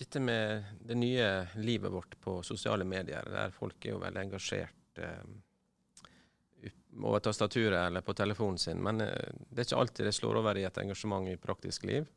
Dette 0.00 0.20
med 0.24 0.64
det 0.88 0.96
nye 0.96 1.26
livet 1.60 1.92
vårt 1.92 2.14
på 2.24 2.38
sosiale 2.44 2.86
medier, 2.88 3.26
der 3.28 3.52
folk 3.52 3.84
er 3.84 3.92
jo 3.92 4.00
veldig 4.00 4.22
engasjert 4.22 4.79
eh, 4.98 6.70
over 7.00 7.20
tastaturet 7.20 7.86
eller 7.86 8.00
på 8.00 8.14
telefonen 8.14 8.58
sin, 8.58 8.82
men 8.82 9.00
eh, 9.00 9.30
det 9.50 9.62
er 9.62 9.68
ikke 9.68 9.82
alltid 9.84 10.10
det 10.10 10.16
slår 10.16 10.40
over 10.42 10.58
i 10.58 10.66
et 10.68 10.82
engasjement 10.82 11.28
i 11.30 11.38
praktisk 11.40 11.86
liv. 11.88 12.08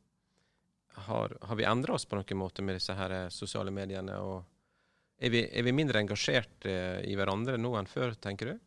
Har, 0.93 1.37
har 1.41 1.55
vi 1.57 1.65
endra 1.65 1.93
oss 1.93 2.05
på 2.05 2.17
noen 2.17 2.37
måte 2.37 2.61
med 2.61 2.77
disse 2.77 2.93
her 2.93 3.29
sosiale 3.33 3.71
mediene? 3.73 4.17
og 4.21 4.43
er 5.23 5.31
vi, 5.31 5.43
er 5.47 5.63
vi 5.63 5.73
mindre 5.75 6.01
engasjert 6.03 6.65
eh, 6.67 6.99
i 7.07 7.15
hverandre 7.15 7.57
nå 7.61 7.73
enn 7.79 7.89
før, 7.89 8.15
tenker 8.19 8.53
du? 8.53 8.59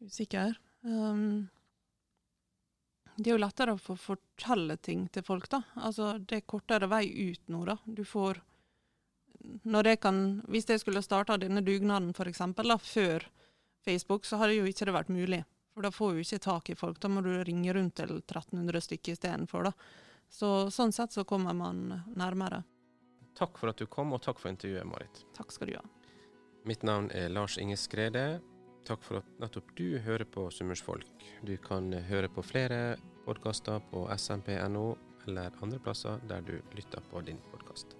Usikker. 0.00 0.56
Um, 0.82 1.48
det 3.16 3.28
er 3.28 3.36
jo 3.36 3.42
lettere 3.42 3.76
å 3.76 3.80
få 3.80 3.94
fortelle 4.00 4.78
ting 4.80 5.04
til 5.12 5.24
folk, 5.26 5.46
da. 5.52 5.60
Altså, 5.76 6.14
det 6.18 6.40
er 6.40 6.48
kortere 6.48 6.88
vei 6.90 7.04
ut 7.30 7.52
nå, 7.52 7.62
da. 7.68 7.76
Du 7.84 8.02
får 8.08 8.40
jeg 9.64 10.00
kan, 10.00 10.42
Hvis 10.48 10.68
jeg 10.68 10.80
skulle 10.80 11.02
starta 11.02 11.36
denne 11.36 11.60
dugnaden 11.60 12.12
for 12.14 12.24
da, 12.24 12.76
før 12.76 13.24
Facebook, 13.84 14.24
så 14.24 14.36
hadde 14.36 14.54
jo 14.54 14.64
ikke 14.64 14.84
det 14.84 14.94
vært 14.94 15.08
mulig. 15.08 15.44
For 15.74 15.82
da 15.82 15.90
får 15.90 16.12
du 16.12 16.20
ikke 16.20 16.38
tak 16.38 16.70
i 16.70 16.74
folk. 16.74 17.00
Da 17.00 17.08
må 17.08 17.22
du 17.22 17.30
ringe 17.44 17.72
rundt 17.72 17.96
til 17.96 18.20
1300 18.20 18.80
stykker 18.80 19.12
istedenfor. 19.12 19.72
Så 20.28 20.70
sånn 20.70 20.92
sett 20.92 21.12
så 21.12 21.24
kommer 21.24 21.54
man 21.54 22.02
nærmere. 22.14 22.62
Takk 23.38 23.58
for 23.58 23.70
at 23.70 23.78
du 23.78 23.86
kom, 23.86 24.12
og 24.12 24.22
takk 24.22 24.38
for 24.38 24.50
intervjuet, 24.50 24.86
Marit. 24.86 25.24
Takk 25.36 25.52
skal 25.54 25.70
du 25.70 25.76
ha. 25.78 25.84
Mitt 26.68 26.82
navn 26.82 27.08
er 27.16 27.30
Lars 27.32 27.56
Inge 27.58 27.78
Skrede. 27.80 28.40
Takk 28.84 29.04
for 29.04 29.20
at 29.20 29.30
nettopp 29.40 29.72
du 29.78 29.98
hører 30.04 30.26
på 30.28 30.48
Summersfolk. 30.52 31.24
Du 31.46 31.54
kan 31.64 31.92
høre 32.10 32.28
på 32.32 32.44
flere 32.44 32.98
podkaster 33.24 33.80
på 33.92 34.06
smp.no 34.16 34.86
eller 35.28 35.56
andre 35.62 35.80
plasser 35.84 36.20
der 36.28 36.44
du 36.44 36.56
lytter 36.76 37.04
på 37.12 37.24
din 37.24 37.40
podkast. 37.52 37.99